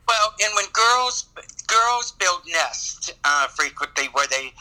Well, 0.06 0.32
and 0.42 0.54
when 0.54 0.64
girls 0.72 1.26
girls 1.66 2.12
build 2.12 2.40
nests 2.46 3.10
uh, 3.24 3.46
frequently, 3.48 4.06
where 4.12 4.26
they 4.26 4.52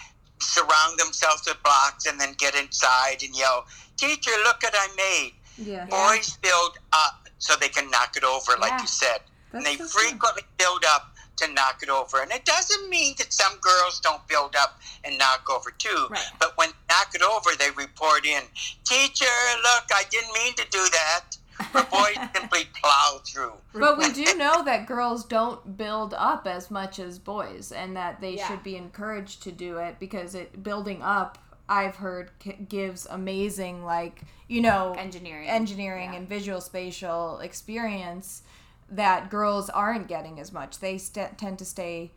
surround 0.42 1.00
themselves 1.00 1.44
with 1.48 1.62
blocks 1.64 2.06
and 2.06 2.20
then 2.20 2.34
get 2.38 2.54
inside 2.56 3.24
and 3.24 3.34
yell, 3.38 3.66
"Teacher, 3.96 4.32
look 4.44 4.62
what 4.62 4.74
I 4.76 4.88
made!" 4.98 5.34
Yeah. 5.58 5.86
Boys 5.86 6.38
build 6.42 6.78
up 6.92 7.30
so 7.40 7.56
they 7.56 7.70
can 7.70 7.90
knock 7.90 8.18
it 8.18 8.24
over, 8.26 8.58
like 8.60 8.72
Yeah. 8.72 8.82
you 8.82 8.88
said, 8.88 9.20
That's 9.52 9.54
and 9.54 9.66
they 9.66 9.76
That's 9.78 9.94
so 9.94 10.00
true. 10.00 10.10
frequently 10.10 10.44
build 10.58 10.84
up 10.86 11.14
to 11.38 11.52
knock 11.54 11.82
it 11.82 11.90
over. 11.90 12.22
And 12.22 12.32
it 12.32 12.46
doesn't 12.46 12.90
mean 12.90 13.16
that 13.18 13.32
some 13.34 13.54
girls 13.62 14.00
don't 14.00 14.26
build 14.28 14.56
up 14.56 14.80
and 15.04 15.18
knock 15.18 15.48
over 15.50 15.72
too. 15.72 16.08
Right. 16.10 16.26
But 16.40 16.58
when 16.58 16.70
they 16.70 16.94
knock 16.96 17.14
it 17.16 17.22
over, 17.22 17.52
they 17.58 17.72
report 17.72 18.26
in, 18.26 18.44
"Teacher, 18.84 19.26
look, 19.64 19.86
I 19.94 20.04
didn't 20.10 20.34
mean 20.34 20.54
to 20.56 20.66
do 20.70 20.86
that." 20.92 21.38
But 21.74 21.90
boys 21.92 22.18
simply 22.36 22.66
plow 22.82 23.20
through. 23.26 23.54
But 23.74 23.98
we 23.98 24.12
do 24.12 24.36
know 24.38 24.64
that 24.64 24.86
girls 24.88 25.26
don't 25.26 25.76
build 25.78 26.14
up 26.16 26.46
as 26.48 26.70
much 26.70 27.00
as 27.00 27.18
boys, 27.20 27.72
and 27.72 27.96
that 27.98 28.22
they 28.22 28.36
Yeah. 28.38 28.48
should 28.48 28.64
be 28.64 28.76
encouraged 28.76 29.42
to 29.44 29.52
do 29.52 29.78
it 29.78 30.00
because 30.00 30.36
it 30.36 30.62
building 30.64 31.02
up. 31.02 31.38
I've 31.70 31.98
heard 31.98 32.32
c- 32.42 32.54
gives 32.54 33.06
amazing, 33.08 33.84
like 33.84 34.22
you 34.48 34.62
know, 34.62 34.96
Engineering. 34.98 35.50
engineering 35.50 36.14
Yeah. 36.14 36.20
and 36.20 36.30
visual 36.30 36.62
spatial 36.62 37.40
experience 37.40 38.42
that 38.90 39.30
girls 39.30 39.70
aren't 39.70 40.08
getting 40.08 40.40
as 40.40 40.52
much. 40.52 40.80
They 40.80 40.98
st- 40.98 41.38
tend 41.38 41.60
to 41.60 41.66
stay 41.66 42.12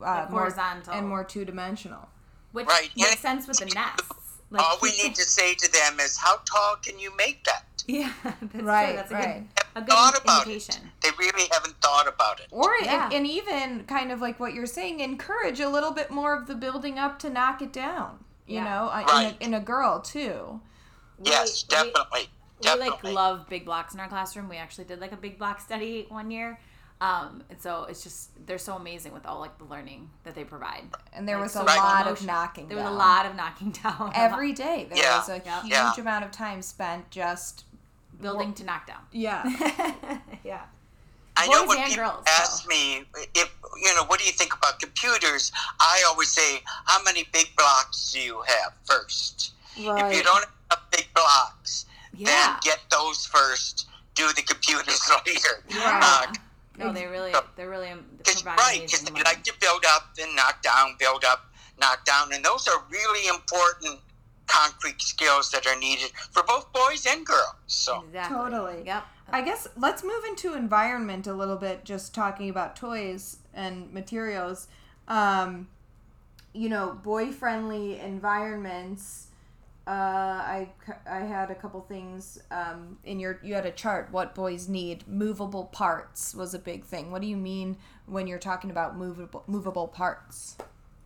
uh, 0.00 0.04
Like 0.04 0.30
more 0.30 0.40
horizontal. 0.40 0.92
and 0.94 1.08
more 1.08 1.24
two 1.24 1.44
dimensional. 1.44 2.08
Which 2.52 2.66
Right. 2.66 2.90
makes 2.96 3.10
And- 3.10 3.18
sense 3.20 3.46
with 3.46 3.58
the 3.58 3.66
nests. 3.66 4.08
Like, 4.52 4.62
All 4.62 4.78
we 4.82 4.90
need 5.00 5.14
to 5.14 5.22
say 5.24 5.54
to 5.54 5.70
them 5.70 6.00
is, 6.00 6.16
"How 6.16 6.38
tall 6.38 6.76
can 6.82 6.98
you 6.98 7.14
make 7.16 7.44
that?" 7.44 7.64
Yeah, 7.86 8.12
that's 8.24 8.54
Right, 8.54 8.86
true. 8.86 8.96
That's 8.96 9.10
a 9.10 9.14
right. 9.14 9.24
good, 9.54 9.64
a 9.76 9.80
good 9.82 9.90
Thought 9.90 10.20
about 10.20 10.48
it. 10.48 10.80
They 11.02 11.10
really 11.18 11.48
haven't 11.52 11.80
thought 11.80 12.08
about 12.08 12.40
it. 12.40 12.48
Or 12.50 12.74
Yeah. 12.82 13.04
and, 13.04 13.14
and 13.14 13.26
even 13.26 13.84
kind 13.84 14.10
of 14.10 14.20
like 14.20 14.40
what 14.40 14.52
you're 14.54 14.66
saying, 14.66 14.98
encourage 15.00 15.60
a 15.60 15.68
little 15.68 15.92
bit 15.92 16.10
more 16.10 16.34
of 16.34 16.46
the 16.48 16.54
building 16.56 16.98
up 16.98 17.18
to 17.20 17.30
knock 17.30 17.62
it 17.62 17.72
down. 17.72 18.24
You 18.46 18.56
Yeah. 18.56 18.64
know, 18.64 18.88
uh, 18.88 19.04
Right. 19.06 19.36
in, 19.40 19.42
a, 19.42 19.44
in 19.46 19.54
a 19.54 19.60
girl 19.60 20.00
too. 20.00 20.60
Yes, 21.22 21.64
We- 21.70 21.92
we- 22.12 22.28
definitely. 22.62 22.88
we 23.02 23.08
like 23.10 23.14
love 23.14 23.48
big 23.48 23.64
blocks 23.64 23.94
in 23.94 24.00
our 24.00 24.08
classroom. 24.08 24.48
We 24.48 24.56
actually 24.56 24.84
did 24.84 25.00
like 25.00 25.12
a 25.12 25.16
big 25.16 25.38
block 25.38 25.60
study 25.60 26.06
one 26.08 26.30
year. 26.30 26.58
Um, 27.02 27.42
and 27.48 27.58
so 27.60 27.84
it's 27.84 28.02
just 28.02 28.28
they're 28.46 28.58
so 28.58 28.74
amazing 28.76 29.14
with 29.14 29.24
all 29.24 29.40
like 29.40 29.56
the 29.56 29.64
learning 29.64 30.10
that 30.24 30.34
they 30.34 30.44
provide. 30.44 30.82
And 31.14 31.26
there 31.26 31.36
Like, 31.36 31.44
was 31.44 31.56
a 31.56 31.58
so 31.60 31.64
Right. 31.64 31.76
lot 31.76 32.02
of 32.02 32.06
emotion. 32.08 32.26
knocking. 32.26 32.68
There 32.68 32.76
was 32.76 32.86
a 32.86 32.90
lot 32.90 33.24
of 33.26 33.34
knocking 33.36 33.70
down. 33.82 34.12
every 34.14 34.52
day. 34.52 34.86
There 34.90 34.98
Yeah. 34.98 35.18
was 35.18 35.28
a 35.30 35.36
Yep. 35.42 35.62
huge 35.62 35.70
Yeah. 35.72 35.94
amount 35.98 36.24
of 36.26 36.30
time 36.30 36.60
spent 36.60 37.10
just 37.10 37.64
building 38.20 38.52
to 38.54 38.64
knock 38.64 38.86
down. 38.86 39.06
yeah. 39.12 39.42
yeah. 40.44 40.62
I 41.36 41.46
know 41.46 41.60
boys 41.60 41.68
when 41.68 41.78
and 41.78 41.88
people 41.88 42.04
girls, 42.04 42.24
ask 42.26 42.64
so. 42.64 42.68
me 42.68 43.04
if 43.34 43.50
you 43.82 43.94
know 43.94 44.04
what 44.04 44.18
do 44.20 44.26
you 44.26 44.32
think 44.32 44.52
about 44.54 44.78
computers, 44.78 45.52
I 45.78 46.04
always 46.06 46.28
say, 46.28 46.60
how 46.84 47.02
many 47.02 47.26
big 47.32 47.56
blocks 47.56 48.12
do 48.12 48.20
you 48.20 48.42
have 48.46 48.74
first? 48.84 49.52
If 49.74 50.16
you 50.16 50.22
don't 50.22 50.44
have 50.70 50.80
big 50.90 51.08
blocks, 51.14 51.86
Yeah. 52.16 52.26
then 52.26 52.56
get 52.62 52.78
those 52.90 53.26
first. 53.26 53.86
Do 54.14 54.26
the 54.34 54.42
computers 54.42 55.00
later. 55.26 55.64
Yeah. 55.68 56.00
Uh, 56.02 56.32
no, 56.78 56.92
they 56.92 57.06
really 57.06 57.32
they're 57.56 57.68
really 57.70 57.88
um, 57.88 58.04
Because 58.18 58.44
right, 58.44 58.56
because 58.56 59.00
amazing 59.02 59.04
they 59.06 59.10
learning. 59.20 59.24
like 59.24 59.44
to 59.44 59.52
build 59.60 59.84
up, 59.94 60.10
and 60.20 60.34
knock 60.34 60.62
down, 60.62 60.96
build 60.98 61.24
up, 61.24 61.50
knock 61.78 62.04
down, 62.04 62.32
and 62.32 62.44
those 62.44 62.66
are 62.68 62.82
really 62.90 63.28
important 63.28 64.00
concrete 64.46 65.00
skills 65.00 65.50
that 65.52 65.66
are 65.66 65.78
needed 65.78 66.10
for 66.32 66.42
both 66.42 66.72
boys 66.72 67.06
and 67.06 67.24
girls. 67.24 67.54
So 67.66 68.02
Exactly. 68.06 68.36
Totally. 68.36 68.82
Yep. 68.84 69.04
I 69.32 69.42
guess 69.42 69.68
let's 69.76 70.02
move 70.02 70.24
into 70.28 70.54
environment 70.54 71.26
a 71.28 71.32
little 71.34 71.56
bit, 71.56 71.84
just 71.84 72.12
talking 72.14 72.50
about 72.50 72.74
toys 72.74 73.36
and 73.54 73.92
materials. 73.92 74.66
Um, 75.06 75.68
you 76.52 76.68
know, 76.68 76.98
boy 77.04 77.30
friendly 77.30 78.00
environments. 78.00 79.28
Uh, 79.90 80.40
I, 80.58 80.68
I 81.04 81.18
had 81.20 81.50
a 81.50 81.54
couple 81.56 81.80
things 81.80 82.38
um, 82.52 82.96
in 83.02 83.18
your 83.18 83.40
you 83.42 83.54
had 83.54 83.66
a 83.66 83.72
chart 83.72 84.06
what 84.12 84.36
boys 84.36 84.68
need 84.68 85.02
movable 85.08 85.64
parts 85.64 86.32
was 86.32 86.54
a 86.54 86.60
big 86.60 86.84
thing 86.84 87.10
what 87.10 87.20
do 87.22 87.26
you 87.26 87.36
mean 87.36 87.76
when 88.06 88.28
you're 88.28 88.38
talking 88.38 88.70
about 88.70 88.96
movable 88.96 89.42
movable 89.48 89.88
parts 89.88 90.56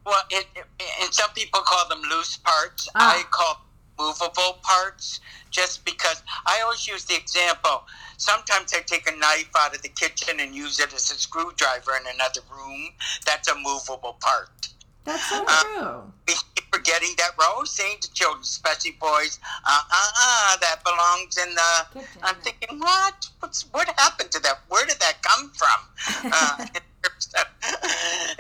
Well, 0.04 0.20
it, 0.30 0.44
it- 0.54 0.66
and 1.02 1.14
some 1.14 1.30
people 1.34 1.60
call 1.60 1.88
them 1.88 2.02
loose 2.10 2.36
parts. 2.36 2.86
Ah. 2.94 3.16
I 3.18 3.22
call 3.30 3.64
movable 3.98 4.58
parts 4.62 5.20
just 5.50 5.84
because 5.86 6.22
I 6.44 6.60
always 6.62 6.86
use 6.86 7.06
the 7.06 7.16
example. 7.16 7.84
Sometimes 8.18 8.74
I 8.74 8.80
take 8.80 9.08
a 9.10 9.16
knife 9.16 9.50
out 9.56 9.74
of 9.74 9.80
the 9.80 9.88
kitchen 9.88 10.40
and 10.40 10.54
use 10.54 10.78
it 10.78 10.92
as 10.92 11.10
a 11.10 11.14
screwdriver 11.14 11.92
in 11.96 12.02
another 12.14 12.40
room. 12.54 12.90
That's 13.24 13.48
a 13.48 13.54
movable 13.56 14.16
part. 14.20 14.68
That's 15.04 15.28
so 15.28 15.44
Uh, 15.46 15.62
true 15.62 16.12
We 16.26 16.34
keep 16.54 16.64
forgetting 16.72 17.14
that. 17.18 17.30
We're 17.38 17.44
always 17.46 17.70
saying 17.70 17.98
to 18.00 18.12
children, 18.12 18.42
especially 18.42 18.92
boys, 18.92 19.38
uh, 19.66 19.82
uh, 19.90 20.10
uh, 20.20 20.56
that 20.58 20.82
belongs 20.84 21.36
in 21.36 21.54
the. 21.54 22.06
I'm 22.22 22.36
thinking, 22.36 22.78
what? 22.78 23.28
What's 23.40 23.62
what 23.72 23.88
happened 23.98 24.30
to 24.32 24.40
that? 24.40 24.60
Where 24.68 24.86
did 24.86 24.98
that 25.00 25.22
come 25.22 25.50
from? 25.52 25.78
Uh, 26.32 26.56
in 26.74 26.80
terms 27.02 27.28
of- 27.38 27.46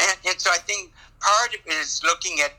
and, 0.00 0.16
and 0.26 0.40
so 0.40 0.50
I 0.50 0.58
think 0.58 0.92
part 1.20 1.54
of 1.54 1.60
it 1.66 1.72
is 1.72 2.00
looking 2.02 2.40
at 2.40 2.52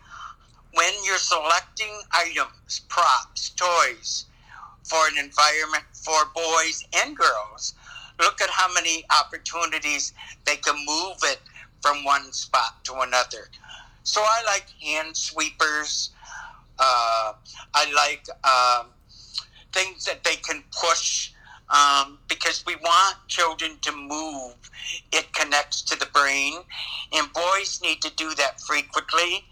when 0.73 0.93
you're 1.03 1.17
selecting 1.17 1.93
items, 2.11 2.81
props, 2.89 3.49
toys 3.49 4.25
for 4.83 4.99
an 5.07 5.17
environment 5.17 5.83
for 5.93 6.25
boys 6.35 6.83
and 6.95 7.15
girls. 7.17 7.73
Look 8.19 8.39
at 8.41 8.49
how 8.49 8.71
many 8.73 9.03
opportunities 9.19 10.13
they 10.45 10.57
can 10.57 10.75
move 10.85 11.17
it 11.23 11.39
from 11.81 12.03
one 12.03 12.31
spot 12.33 12.83
to 12.85 12.93
another. 13.01 13.49
So 14.05 14.21
I 14.21 14.43
like 14.45 14.67
hand 14.81 15.17
sweepers. 15.17 16.11
Uh, 16.77 17.33
I 17.73 17.91
like 17.93 18.25
um, 18.45 18.91
things 19.73 20.05
that 20.05 20.23
they 20.23 20.35
can 20.35 20.63
push 20.71 21.31
um, 21.69 22.19
because 22.27 22.63
we 22.67 22.75
want 22.75 23.17
children 23.27 23.71
to 23.81 23.91
move. 23.91 24.53
It 25.11 25.33
connects 25.33 25.81
to 25.83 25.97
the 25.97 26.05
brain, 26.13 26.59
and 27.13 27.27
boys 27.33 27.81
need 27.83 28.01
to 28.03 28.11
do 28.15 28.35
that 28.35 28.61
frequently. 28.61 29.43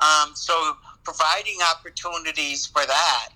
Um, 0.00 0.32
so 0.34 0.76
providing 1.04 1.56
opportunities 1.74 2.66
for 2.66 2.84
that. 2.84 3.28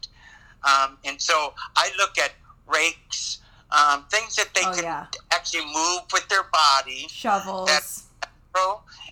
Um, 0.63 0.99
and 1.05 1.21
so 1.21 1.55
I 1.77 1.91
look 1.97 2.19
at 2.19 2.33
rakes, 2.67 3.39
um, 3.71 4.05
things 4.11 4.37
that 4.37 4.49
they 4.55 4.63
Oh, 4.65 4.73
can 4.75 4.85
yeah. 4.85 5.07
actually 5.33 5.65
move 5.65 6.03
with 6.13 6.29
their 6.29 6.45
body, 6.53 7.07
shovels 7.09 8.06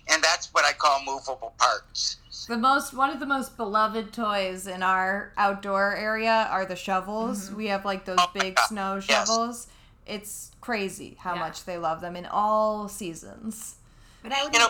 and 0.09 0.23
that's 0.23 0.53
what 0.53 0.65
I 0.65 0.73
call 0.73 1.01
movable 1.05 1.53
parts. 1.57 2.17
The 2.47 2.57
most 2.57 2.93
one 2.93 3.09
of 3.09 3.19
the 3.19 3.25
most 3.25 3.57
beloved 3.57 4.13
toys 4.13 4.67
in 4.67 4.83
our 4.83 5.33
outdoor 5.37 5.95
area 5.95 6.47
are 6.51 6.65
the 6.65 6.75
shovels. 6.75 7.47
Mm-hmm. 7.47 7.57
We 7.57 7.67
have 7.67 7.85
like 7.85 8.05
those 8.05 8.17
Oh 8.19 8.29
big 8.33 8.55
God, 8.55 8.65
snow 8.67 8.95
yes. 8.95 9.05
shovels. 9.27 9.67
It's 10.05 10.51
crazy 10.61 11.17
how 11.19 11.33
Yeah. 11.33 11.39
much 11.39 11.65
they 11.65 11.77
love 11.77 12.01
them 12.01 12.15
in 12.15 12.25
all 12.27 12.87
seasons. 12.87 13.75
But 14.21 14.31
I 14.31 14.43
would 14.43 14.53
You 14.53 14.59
know, 14.59 14.69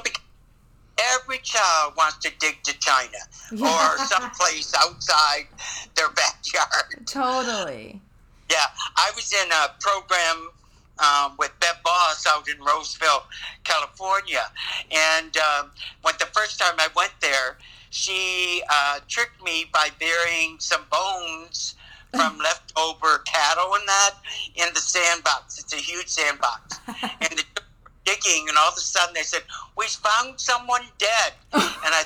every 1.15 1.39
child 1.39 1.93
wants 1.97 2.17
to 2.19 2.31
dig 2.39 2.63
to 2.63 2.73
China 2.79 3.17
or 3.61 3.97
someplace 4.05 4.73
outside 4.79 5.47
their 5.95 6.09
backyard. 6.09 7.05
Totally. 7.07 8.01
Yeah, 8.49 8.67
I 8.95 9.11
was 9.15 9.33
in 9.33 9.51
a 9.51 9.75
program 9.81 10.49
um, 10.99 11.36
with 11.38 11.51
Bev 11.60 11.75
Bos 11.84 12.25
out 12.27 12.47
in 12.47 12.62
Roseville, 12.63 13.23
California. 13.63 14.45
And 14.91 15.36
um, 15.38 15.71
when 16.01 16.15
the 16.19 16.27
first 16.27 16.60
time 16.60 16.75
I 16.77 16.88
went 16.95 17.13
there, 17.21 17.58
she 17.89 18.62
uh, 18.69 18.99
tricked 19.08 19.43
me 19.43 19.65
by 19.71 19.89
burying 19.99 20.58
some 20.60 20.86
bones 20.91 21.75
from 22.13 22.38
leftover 22.43 23.19
cattle 23.19 23.73
and 23.75 23.88
that 23.88 24.15
in 24.55 24.73
the 24.73 24.79
sandbox. 24.79 25.60
It's 25.60 25.73
a 25.73 25.77
huge 25.77 26.08
sandbox. 26.08 26.79
and 26.88 27.31
the 27.31 27.43
digging, 28.05 28.45
and 28.47 28.58
all 28.58 28.69
of 28.69 28.77
a 28.77 28.81
sudden 28.81 29.13
they 29.13 29.23
said, 29.23 29.41
"We 29.77 29.88
found 29.88 30.39
someone 30.39 30.84
dead." 30.97 31.34
and 31.51 31.63
I, 31.93 32.03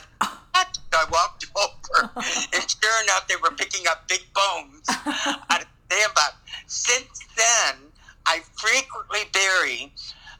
what? 0.53 0.79
I 0.93 1.05
walked 1.11 1.45
over, 1.55 2.11
and 2.15 2.69
sure 2.69 3.03
enough, 3.03 3.27
they 3.27 3.35
were 3.35 3.51
picking 3.51 3.85
up 3.87 4.07
big 4.07 4.21
bones 4.33 4.85
out 4.89 5.61
of 5.61 5.67
the 5.89 5.95
sandbox. 5.95 6.35
Since 6.67 7.19
then, 7.35 7.88
I 8.25 8.41
frequently 8.57 9.21
bury 9.33 9.91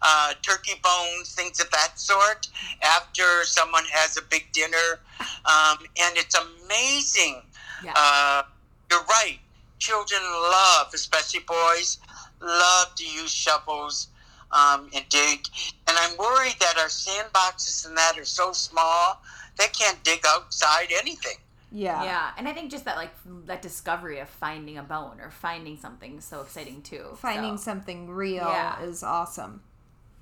uh, 0.01 0.33
turkey 0.41 0.79
bones, 0.81 1.33
things 1.33 1.59
of 1.59 1.69
that 1.71 1.99
sort, 1.99 2.47
after 2.83 3.43
someone 3.43 3.83
has 3.91 4.17
a 4.17 4.21
big 4.21 4.51
dinner, 4.51 4.99
um, 5.45 5.77
and 6.01 6.17
it's 6.17 6.35
amazing. 6.35 7.41
Yeah. 7.83 7.93
Uh, 7.95 8.43
you're 8.91 9.03
right. 9.03 9.39
Children 9.79 10.21
love, 10.23 10.87
especially 10.93 11.41
boys, 11.41 11.99
love 12.41 12.95
to 12.95 13.05
use 13.05 13.31
shovels 13.31 14.07
um, 14.51 14.89
and 14.93 15.07
dig. 15.09 15.45
And 15.87 15.97
I'm 15.97 16.17
worried 16.17 16.55
that 16.59 16.77
our 16.77 16.87
sandboxes 16.87 17.85
and 17.87 17.97
that 17.97 18.17
are 18.17 18.25
so 18.25 18.51
small, 18.51 19.21
they 19.57 19.67
can't 19.67 20.03
dig 20.03 20.21
outside 20.27 20.87
anything. 20.97 21.37
Yeah. 21.71 22.03
Yeah, 22.03 22.32
and 22.38 22.47
I 22.47 22.53
think 22.53 22.71
just 22.71 22.86
that 22.86 22.97
like 22.97 23.12
that 23.45 23.62
discovery 23.62 24.19
of 24.19 24.29
finding 24.29 24.77
a 24.77 24.84
bone 24.84 25.19
or 25.21 25.29
finding 25.29 25.77
something 25.77 26.17
is 26.17 26.25
so 26.25 26.41
exciting 26.41 26.82
too. 26.82 27.17
Finding 27.17 27.58
so, 27.58 27.63
something 27.63 28.10
real 28.10 28.47
Yeah. 28.47 28.82
is 28.82 29.03
awesome. 29.03 29.62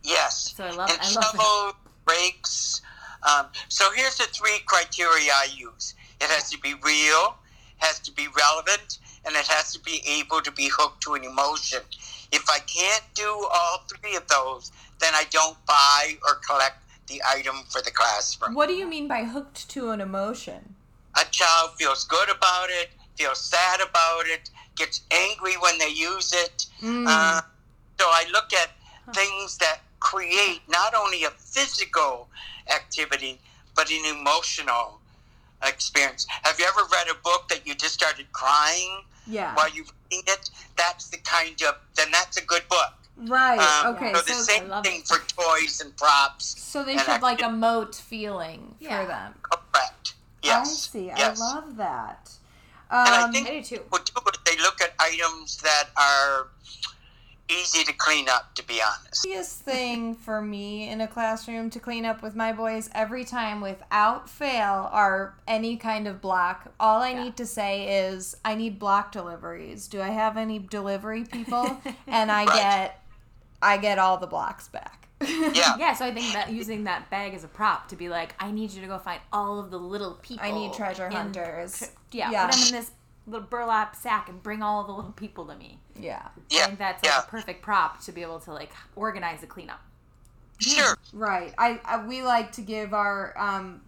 Yes. 0.03 0.53
So 0.55 0.65
I 0.65 0.71
love 0.71 0.89
and 0.89 0.99
I 1.01 1.05
love 1.12 1.33
it. 1.33 1.38
shovel, 1.38 1.73
rakes. 2.07 2.81
Um, 3.23 3.47
so 3.69 3.91
here's 3.93 4.17
the 4.17 4.25
three 4.25 4.60
criteria 4.65 5.31
I 5.33 5.47
use. 5.55 5.95
It 6.19 6.29
has 6.29 6.49
to 6.51 6.60
be 6.60 6.73
real, 6.83 7.38
has 7.77 7.99
to 8.01 8.12
be 8.12 8.27
relevant, 8.38 8.99
and 9.25 9.36
it 9.36 9.47
has 9.47 9.73
to 9.73 9.79
be 9.79 10.01
able 10.07 10.41
to 10.41 10.51
be 10.51 10.69
hooked 10.69 11.01
to 11.03 11.13
an 11.15 11.23
emotion. 11.23 11.81
If 12.31 12.49
I 12.49 12.60
can't 12.60 13.03
do 13.13 13.29
all 13.53 13.86
three 13.88 14.15
of 14.15 14.27
those, 14.27 14.71
then 14.99 15.13
I 15.15 15.23
don't 15.29 15.57
buy 15.65 16.17
or 16.25 16.36
collect 16.36 16.77
the 17.07 17.21
item 17.27 17.63
for 17.69 17.81
the 17.81 17.91
classroom. 17.91 18.53
What 18.53 18.67
do 18.67 18.73
you 18.73 18.86
mean 18.86 19.07
by 19.07 19.23
hooked 19.23 19.69
to 19.69 19.91
an 19.91 20.01
emotion? 20.01 20.75
A 21.19 21.25
child 21.32 21.71
feels 21.77 22.03
good 22.03 22.30
about 22.30 22.67
it, 22.69 22.89
feels 23.15 23.39
sad 23.43 23.80
about 23.82 24.25
it, 24.27 24.49
gets 24.75 25.01
angry 25.12 25.53
when 25.56 25.77
they 25.80 25.89
use 25.89 26.32
it. 26.34 26.65
Mm. 26.82 27.06
Uh, 27.08 27.41
so 27.99 28.06
I 28.06 28.25
look 28.32 28.53
at 28.53 28.69
things 29.15 29.58
that 29.58 29.80
create 29.99 30.62
not 30.69 30.93
only 30.93 31.23
a 31.23 31.30
physical 31.32 32.27
activity, 32.73 33.39
but 33.75 33.89
an 33.91 34.06
emotional 34.19 34.99
experience. 35.63 36.27
Have 36.43 36.60
you 36.60 36.65
ever 36.65 36.82
read 36.91 37.08
a 37.10 37.15
book 37.23 37.47
that 37.49 37.65
you 37.65 37.73
just 37.73 37.95
started 37.95 38.32
crying 38.32 39.01
yeah. 39.25 39.56
while 39.56 39.69
you 39.69 39.86
reading 40.12 40.23
it? 40.27 40.49
That's 40.77 41.10
the 41.10 41.17
kind 41.17 41.60
of, 41.67 41.75
then 41.95 42.12
that's 42.12 42.38
a 42.38 42.45
good 42.45 42.67
book. 42.69 42.93
Right. 43.17 43.58
Um, 43.60 43.95
okay. 43.95 44.13
so 44.13 44.21
the 44.21 44.34
So 44.34 44.41
same 44.43 44.84
thing 44.84 44.99
it. 45.01 45.08
for 45.08 45.17
toys 45.27 45.82
and 45.82 45.95
props. 45.97 46.62
so 46.62 46.84
they 46.84 46.91
and 46.91 47.01
should 47.01 47.21
like 47.23 47.41
activity. 47.41 47.60
emote 47.62 47.95
feeling 47.95 48.75
Yeah. 48.80 49.01
for 49.01 49.08
them. 49.08 49.34
Yes. 50.47 50.69
I 50.69 50.99
see. 50.99 51.05
Yes. 51.07 51.39
I 51.39 51.55
love 51.55 51.77
that. 51.77 52.31
And 52.89 53.10
I 53.10 53.23
Um, 53.23 53.31
think 53.33 53.47
I 53.49 53.60
do 53.60 53.63
too. 53.63 53.81
what 53.89 54.05
do 54.05 54.13
is 54.21 54.39
they 54.45 54.57
look 54.62 54.81
at 54.81 54.93
items 54.99 55.57
that 55.57 55.89
are 55.97 56.47
easy 57.49 57.83
to 57.83 57.93
clean 57.93 58.27
up, 58.29 58.55
to 58.55 58.65
be 58.65 58.81
honest. 58.81 59.23
The 59.23 59.29
easiest 59.29 59.62
thing 59.62 60.15
for 60.15 60.41
me 60.41 60.89
in 60.89 60.99
a 61.01 61.07
classroom 61.07 61.69
to 61.71 61.79
clean 61.79 62.05
up 62.05 62.21
with 62.21 62.36
my 62.36 62.51
boys 62.53 62.89
every 62.93 63.23
time 63.25 63.62
without 63.62 64.29
fail 64.29 64.89
are 64.91 65.36
any 65.47 65.77
kind 65.77 66.07
of 66.07 66.21
block. 66.21 66.73
All 66.79 67.01
I 67.01 67.12
Yeah. 67.12 67.23
need 67.23 67.38
to 67.38 67.45
say 67.45 68.07
is 68.07 68.36
I 68.43 68.55
need 68.55 68.79
block 68.79 69.12
deliveries. 69.12 69.88
Do 69.88 70.01
I 70.01 70.10
have 70.10 70.38
any 70.38 70.60
delivery 70.60 71.23
people? 71.23 71.81
and 72.07 72.31
I 72.31 72.45
Right. 72.45 72.53
get 72.55 73.03
I 73.62 73.77
get 73.77 73.97
all 73.97 74.17
the 74.17 74.27
blocks 74.27 74.67
back. 74.67 75.06
Yeah. 75.27 75.77
Yeah, 75.77 75.93
so 75.93 76.06
I 76.06 76.13
think 76.13 76.34
that 76.34 76.51
using 76.51 76.84
that 76.86 77.10
bag 77.10 77.34
as 77.34 77.43
a 77.43 77.47
prop 77.47 77.88
to 77.89 77.95
be 77.95 78.10
like, 78.10 78.36
I 78.39 78.51
need 78.51 78.71
you 78.71 78.82
to 78.82 78.88
go 78.88 78.99
find 78.99 79.19
all 79.34 79.60
of 79.60 79.71
the 79.71 79.80
little 79.80 80.13
people. 80.21 80.45
I 80.45 80.51
need 80.51 80.73
treasure 80.73 81.08
in- 81.08 81.12
hunters. 81.12 81.89
yeah, 82.12 82.32
Yeah. 82.32 82.45
put 82.45 82.56
them 82.56 82.67
in 82.67 82.73
this 82.73 82.91
little 83.25 83.47
burlap 83.47 83.95
sack 83.95 84.30
and 84.30 84.41
bring 84.41 84.62
all 84.62 84.84
the 84.86 84.91
little 84.93 85.12
people 85.12 85.45
to 85.47 85.56
me. 85.56 85.80
Yeah. 85.99 86.27
yeah. 86.49 86.63
I 86.63 86.65
think 86.67 86.80
that's 86.80 87.03
like 87.03 87.12
Yeah. 87.13 87.23
a 87.23 87.27
perfect 87.27 87.62
prop 87.62 87.99
to 88.06 88.12
be 88.12 88.21
able 88.21 88.39
to 88.41 88.53
like 88.53 88.71
organize 88.95 89.41
the 89.41 89.47
cleanup. 89.47 89.82
Sure. 90.60 90.95
Right. 91.13 91.53
I, 91.58 91.80
I 91.86 92.06
we 92.06 92.23
like 92.23 92.51
to 92.53 92.62
give 92.62 92.93
our 92.93 93.38
um, 93.38 93.82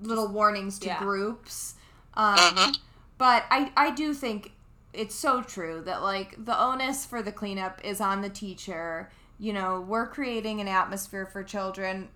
little 0.00 0.28
warnings 0.28 0.78
to 0.80 0.86
Yeah. 0.86 0.98
groups. 0.98 1.74
Um, 2.14 2.36
Mhm. 2.36 2.76
But 3.18 3.44
I, 3.50 3.70
I 3.76 3.90
do 3.92 4.14
think 4.14 4.52
it's 4.92 5.14
so 5.14 5.42
true 5.42 5.80
that 5.86 6.02
like 6.02 6.44
the 6.44 6.60
onus 6.60 7.06
for 7.06 7.22
the 7.22 7.30
cleanup 7.32 7.80
is 7.84 8.00
on 8.00 8.20
the 8.20 8.28
teacher. 8.28 9.10
You 9.42 9.52
know, 9.52 9.80
we're 9.80 10.06
creating 10.06 10.60
an 10.60 10.68
atmosphere 10.68 11.26
for 11.26 11.42
children 11.42 12.08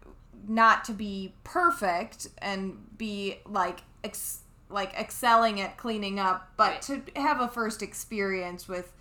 not 0.47 0.85
to 0.85 0.93
be 0.93 1.35
perfect 1.43 2.29
and 2.39 2.79
be 2.97 3.41
like 3.47 3.81
ex- 4.05 4.43
like 4.71 4.95
excelling 4.95 5.61
at 5.61 5.77
cleaning 5.77 6.21
up, 6.21 6.53
but 6.57 6.71
Right. 6.71 6.83
to 6.83 7.03
have 7.21 7.41
a 7.41 7.49
first 7.49 7.83
experience 7.83 8.69
with 8.69 8.93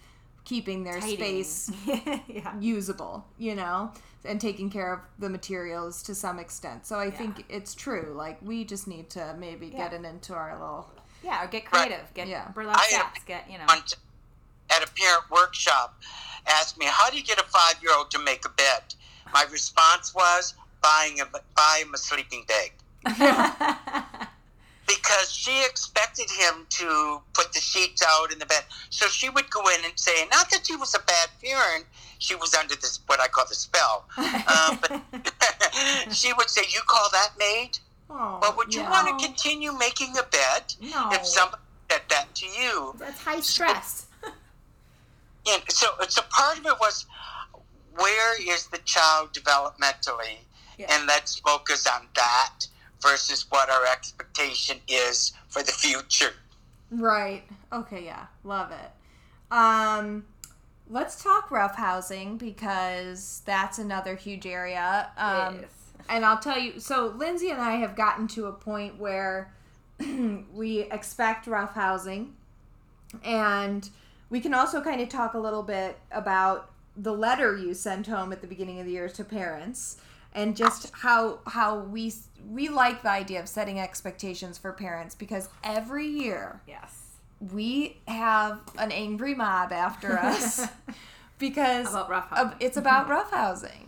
keeping 0.44 0.84
their 0.84 1.00
Tidying. 1.00 1.44
space 1.44 1.72
yeah. 2.28 2.54
usable, 2.60 3.26
you 3.38 3.54
know, 3.54 3.92
and 4.24 4.42
taking 4.42 4.72
care 4.72 4.92
of 4.94 5.00
the 5.20 5.30
materials 5.30 6.02
to 6.04 6.16
some 6.16 6.40
extent. 6.40 6.88
So 6.88 7.00
I 7.00 7.12
think 7.12 7.46
it's 7.48 7.76
true. 7.76 8.14
Like 8.16 8.40
we 8.42 8.66
just 8.66 8.88
need 8.88 9.12
to 9.12 9.36
maybe 9.38 9.70
get 9.70 9.94
it 9.94 10.04
into 10.04 10.34
our 10.34 10.54
little 10.54 10.90
Yeah, 11.24 11.44
or 11.44 11.48
get 11.48 11.66
creative. 11.66 12.12
Get 12.16 12.28
Yeah. 12.28 12.48
burlap 12.56 12.78
I- 12.80 13.12
Get 13.28 13.50
you 13.52 13.60
know. 13.60 13.66
At 14.76 14.84
a 14.88 14.92
parent 14.94 15.30
workshop 15.32 16.02
asked 16.48 16.78
me, 16.78 16.86
"How 16.86 17.10
do 17.10 17.18
you 17.18 17.24
get 17.24 17.40
a 17.40 17.44
five-year-old 17.44 18.12
to 18.12 18.20
make 18.20 18.46
a 18.46 18.50
bed?" 18.50 18.84
My 19.34 19.44
response 19.52 20.14
was, 20.14 20.54
"Buying 20.82 21.20
a 21.22 21.26
buy 21.56 21.80
him 21.82 21.94
a 21.94 21.98
sleeping 21.98 22.46
bag." 22.48 22.72
Because 24.88 25.32
she 25.34 25.64
expected 25.66 26.30
him 26.30 26.68
to 26.70 27.20
put 27.34 27.52
the 27.54 27.60
sheets 27.60 28.04
out 28.08 28.32
in 28.32 28.38
the 28.38 28.46
bed, 28.46 28.66
so 28.92 29.08
she 29.08 29.30
would 29.30 29.50
go 29.50 29.62
in 29.70 29.84
and 29.84 29.94
say, 30.00 30.28
not 30.30 30.52
that 30.52 30.68
she 30.68 30.76
was 30.76 30.94
a 30.94 31.00
bad 31.00 31.30
parent, 31.44 31.86
she 32.20 32.36
was 32.36 32.54
under 32.54 32.76
this 32.76 33.00
what 33.08 33.20
I 33.20 33.28
call 33.28 33.46
the 33.50 33.56
spell. 33.56 34.06
Um, 34.16 34.80
but 34.80 35.02
she 36.14 36.34
would 36.34 36.52
say, 36.52 36.62
"You 36.70 36.82
call 36.86 37.10
that 37.12 37.32
made? 37.40 37.80
Oh, 38.12 38.38
Well, 38.42 38.54
would 38.58 38.76
you 38.76 38.84
want 38.84 39.08
to 39.20 39.26
continue 39.26 39.74
making 39.74 40.18
a 40.18 40.24
bed 40.24 40.76
no, 40.80 41.10
if 41.14 41.26
somebody 41.26 41.64
said 41.90 42.02
that 42.10 42.36
to 42.36 42.46
you?" 42.46 42.96
that's 43.00 43.20
high 43.20 43.42
stress. 43.42 44.05
And 45.48 45.62
so, 45.70 45.88
so 46.10 46.22
part 46.30 46.58
of 46.60 46.66
it 46.66 46.80
was 46.80 47.06
where 47.96 48.42
is 48.42 48.68
the 48.68 48.80
child 48.80 49.32
developmentally, 49.34 50.40
Yeah. 50.78 50.88
and 50.94 51.08
let's 51.08 51.40
focus 51.40 51.88
on 51.88 52.08
that 52.16 52.68
versus 53.02 53.46
what 53.50 53.70
our 53.70 53.86
expectation 53.86 54.80
is 54.88 55.34
for 55.48 55.64
the 55.64 55.72
future. 55.72 56.34
Right. 56.92 57.44
Okay, 57.72 58.04
yeah. 58.06 58.26
Love 58.44 58.72
it. 58.72 58.92
Um 59.54 60.26
let's 60.90 61.24
talk 61.24 61.50
rough 61.52 61.76
housing 61.76 62.38
because 62.38 63.42
that's 63.46 63.80
another 63.80 64.16
huge 64.16 64.46
area. 64.46 65.10
Um 65.18 65.60
Yes. 65.62 65.70
and 66.10 66.26
I'll 66.26 66.40
tell 66.40 66.60
you 66.60 66.80
so 66.80 67.08
Lindsay 67.16 67.50
and 67.52 67.62
I 67.62 67.76
have 67.76 67.96
gotten 67.96 68.28
to 68.30 68.48
a 68.48 68.52
point 68.54 68.98
where 69.00 69.54
we 70.54 70.82
expect 70.92 71.48
rough 71.48 71.74
housing 71.74 72.36
and 73.24 73.90
we 74.30 74.40
can 74.40 74.54
also 74.54 74.82
kind 74.82 75.02
of 75.02 75.10
talk 75.10 75.34
a 75.34 75.40
little 75.40 75.64
bit 75.64 75.98
about 76.12 76.72
the 76.98 77.12
letter 77.14 77.58
you 77.58 77.74
sent 77.74 78.08
home 78.08 78.32
at 78.32 78.42
the 78.42 78.48
beginning 78.48 78.80
of 78.80 78.86
the 78.86 78.92
year 78.94 79.10
to 79.10 79.24
parents 79.24 79.98
and 80.34 80.56
just 80.56 80.92
how 80.94 81.40
how 81.48 81.80
we 81.80 82.14
we 82.50 82.70
like 82.70 83.02
the 83.04 83.10
idea 83.10 83.40
of 83.40 83.48
setting 83.48 83.80
expectations 83.80 84.58
for 84.58 84.72
parents 84.72 85.16
because 85.16 85.50
every 85.64 86.06
year 86.08 86.62
Yes. 86.68 87.18
we 87.54 87.98
have 88.08 88.60
an 88.78 88.92
angry 88.92 89.36
mob 89.36 89.72
after 89.74 90.18
us 90.18 90.68
because 91.40 91.90
About 91.94 92.56
it's 92.62 92.78
about 92.78 93.10
rough 93.10 93.32
housing 93.32 93.85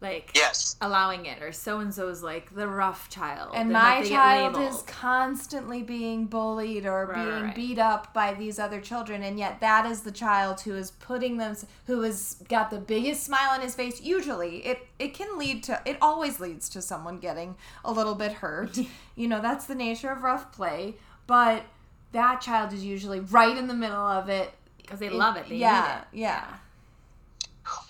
Like 0.00 0.30
Yes, 0.34 0.76
allowing 0.80 1.26
it, 1.26 1.42
or 1.42 1.50
so 1.50 1.80
and 1.80 1.92
so 1.92 2.06
is 2.08 2.22
like 2.22 2.54
the 2.54 2.68
rough 2.68 3.08
child, 3.08 3.50
and 3.54 3.72
like, 3.72 4.02
my 4.04 4.08
child 4.08 4.56
is 4.56 4.82
constantly 4.82 5.82
being 5.82 6.26
bullied 6.26 6.86
or 6.86 7.04
Right, 7.04 7.24
being 7.24 7.42
right. 7.46 7.54
beat 7.54 7.78
up 7.80 8.14
by 8.14 8.32
these 8.34 8.60
other 8.60 8.80
children 8.80 9.24
and 9.24 9.40
yet 9.40 9.58
that 9.60 9.86
is 9.86 10.02
the 10.02 10.12
child 10.12 10.60
who 10.60 10.76
is 10.76 10.92
putting 10.92 11.38
them 11.38 11.56
who 11.86 12.02
has 12.02 12.36
got 12.48 12.70
the 12.70 12.78
biggest 12.78 13.24
smile 13.24 13.50
on 13.50 13.60
his 13.60 13.74
face 13.74 14.00
usually 14.00 14.64
it 14.64 14.86
it 15.00 15.14
can 15.14 15.36
lead 15.36 15.64
to 15.64 15.80
it 15.84 15.96
always 16.00 16.38
leads 16.38 16.68
to 16.68 16.80
someone 16.80 17.18
getting 17.18 17.56
a 17.84 17.90
little 17.90 18.14
bit 18.14 18.30
hurt 18.34 18.78
you 19.16 19.26
know 19.26 19.40
that's 19.40 19.66
the 19.66 19.74
nature 19.74 20.10
of 20.12 20.22
rough 20.22 20.52
play 20.52 20.94
but 21.26 21.64
that 22.12 22.40
child 22.40 22.72
is 22.72 22.84
usually 22.84 23.18
right 23.18 23.56
in 23.56 23.66
the 23.66 23.74
middle 23.74 23.96
of 24.06 24.28
it 24.28 24.52
because 24.76 25.00
they 25.00 25.06
It- 25.06 25.12
love 25.14 25.36
it. 25.36 25.48
They 25.48 25.56
yeah 25.56 26.02
need 26.12 26.20
it. 26.20 26.22
yeah 26.24 26.54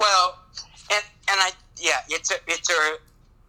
Well, 0.01 0.39
and 0.91 1.05
and 1.31 1.41
I 1.41 1.51
yeah, 1.81 2.01
it's 2.09 2.31
a 2.31 2.37
it's 2.47 2.71
a 2.71 2.97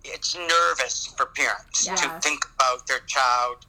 it's 0.03 0.35
nervous 0.35 1.07
for 1.17 1.25
parents 1.27 1.85
to 1.85 2.09
think 2.21 2.39
about 2.55 2.87
their 2.87 2.99
child 3.07 3.65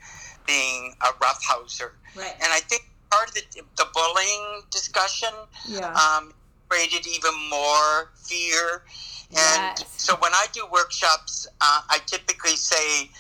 being 0.47 0.95
a 1.03 1.09
roughhouser, 1.21 1.93
Right. 2.15 2.35
and 2.41 2.53
I 2.53 2.61
think 2.61 2.83
part 3.11 3.29
of 3.29 3.35
the 3.35 3.43
the 3.77 3.87
bullying 3.95 4.63
discussion 4.71 5.31
Yeah. 5.67 5.93
um, 5.95 6.33
created 6.69 7.07
even 7.07 7.35
more 7.49 8.11
fear. 8.25 8.85
And 9.31 9.79
Yes. 9.79 9.85
so 9.97 10.17
when 10.17 10.33
I 10.35 10.47
do 10.53 10.67
workshops, 10.67 11.47
uh, 11.61 11.83
I 11.89 11.99
typically 12.07 12.57
say 12.57 13.11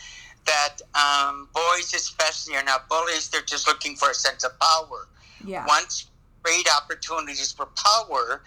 that 0.47 0.77
um, 0.95 1.49
boys, 1.55 1.95
especially, 1.95 2.57
are 2.57 2.65
not 2.65 2.89
bullies. 2.89 3.29
They're 3.29 3.43
just 3.43 3.67
looking 3.69 3.95
for 3.97 4.11
a 4.11 4.15
sense 4.15 4.43
of 4.45 4.59
power. 4.59 5.07
yeah. 5.45 5.65
Once 5.67 6.07
great 6.43 6.67
opportunities 6.77 7.53
for 7.53 7.67
power, 7.77 8.43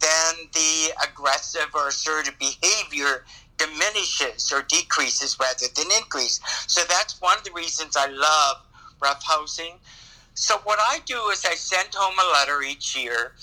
then 0.00 0.34
the 0.52 0.92
aggressive 1.08 1.68
or 1.74 1.88
assertive 1.88 2.38
behavior 2.38 3.24
diminishes 3.56 4.52
or 4.52 4.62
decreases 4.62 5.38
rather 5.40 5.66
than 5.76 5.86
increase. 5.96 6.40
So 6.66 6.82
that's 6.88 7.20
one 7.20 7.38
of 7.38 7.44
the 7.44 7.52
reasons 7.52 7.96
I 7.96 8.06
love 8.06 8.56
roughhousing. 9.00 9.74
So 10.34 10.58
what 10.64 10.78
I 10.80 10.98
do 11.06 11.18
is 11.32 11.44
I 11.44 11.54
send 11.54 11.88
home 11.94 12.16
a 12.18 12.32
letter 12.32 12.62
each 12.62 12.96
year, 12.96 13.34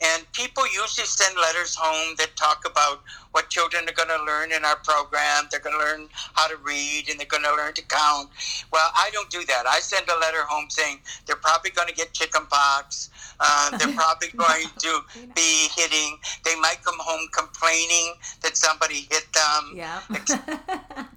and 0.00 0.30
people 0.32 0.64
usually 0.66 1.06
send 1.06 1.36
letters 1.36 1.74
home 1.74 2.14
that 2.18 2.36
talk 2.36 2.62
about 2.64 3.02
what 3.32 3.50
children 3.50 3.88
are 3.88 3.92
going 3.92 4.08
to 4.08 4.24
learn 4.24 4.52
in 4.52 4.64
our 4.64 4.76
program. 4.76 5.48
They're 5.50 5.60
going 5.60 5.74
to 5.78 5.84
learn 5.84 6.08
how 6.34 6.46
to 6.48 6.56
read 6.56 7.08
and 7.10 7.18
they're 7.18 7.26
going 7.26 7.42
to 7.42 7.54
learn 7.54 7.74
to 7.74 7.82
count. 7.82 8.30
Well, 8.72 8.90
I 8.96 9.10
don't 9.12 9.28
do 9.30 9.44
that. 9.46 9.66
I 9.66 9.80
send 9.80 10.08
a 10.08 10.18
letter 10.18 10.42
home 10.48 10.66
saying 10.70 11.00
they're 11.26 11.36
probably 11.36 11.70
going 11.70 11.88
to 11.88 11.94
get 11.94 12.12
chicken 12.12 12.46
pox. 12.48 13.10
Uh, 13.40 13.76
they're 13.78 13.92
probably 13.94 14.28
going 14.36 14.66
to 14.78 15.00
be 15.34 15.68
hitting. 15.76 16.18
They 16.44 16.54
might 16.60 16.78
come 16.84 16.98
home 16.98 17.28
complaining 17.32 18.14
that 18.42 18.56
somebody 18.56 19.06
hit 19.10 19.26
them. 19.32 19.72
Yeah. 19.74 20.00
It 20.10 20.30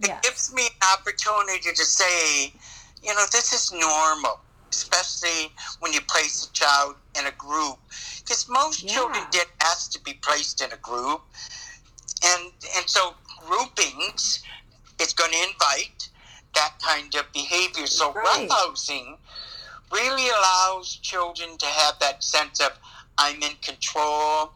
Yeah. 0.05 0.19
gives 0.23 0.51
me 0.53 0.63
an 0.65 0.97
opportunity 0.97 1.69
to 1.71 1.85
say, 1.85 2.51
you 3.03 3.13
know, 3.13 3.25
this 3.31 3.53
is 3.53 3.71
normal, 3.71 4.39
especially 4.71 5.51
when 5.79 5.93
you 5.93 6.01
place 6.01 6.47
a 6.47 6.51
child 6.53 6.95
in 7.19 7.27
a 7.27 7.31
group. 7.31 7.77
Because 8.19 8.47
most 8.49 8.87
children 8.87 9.23
Yeah. 9.23 9.29
didn't 9.31 9.51
ask 9.61 9.91
to 9.91 9.99
be 10.01 10.13
placed 10.13 10.61
in 10.61 10.71
a 10.71 10.77
group. 10.77 11.21
And, 12.23 12.51
and 12.75 12.89
so 12.89 13.15
groupings 13.39 14.43
is 14.99 15.13
going 15.13 15.31
to 15.31 15.43
invite 15.43 16.09
that 16.55 16.73
kind 16.81 17.13
of 17.15 17.31
behavior. 17.33 17.87
So 17.87 18.11
Right. 18.13 18.49
roughhousing 18.49 19.17
really 19.91 20.29
allows 20.29 20.95
children 20.95 21.57
to 21.57 21.65
have 21.65 21.99
that 21.99 22.23
sense 22.23 22.59
of 22.59 22.71
I'm 23.17 23.41
in 23.43 23.55
control 23.57 24.53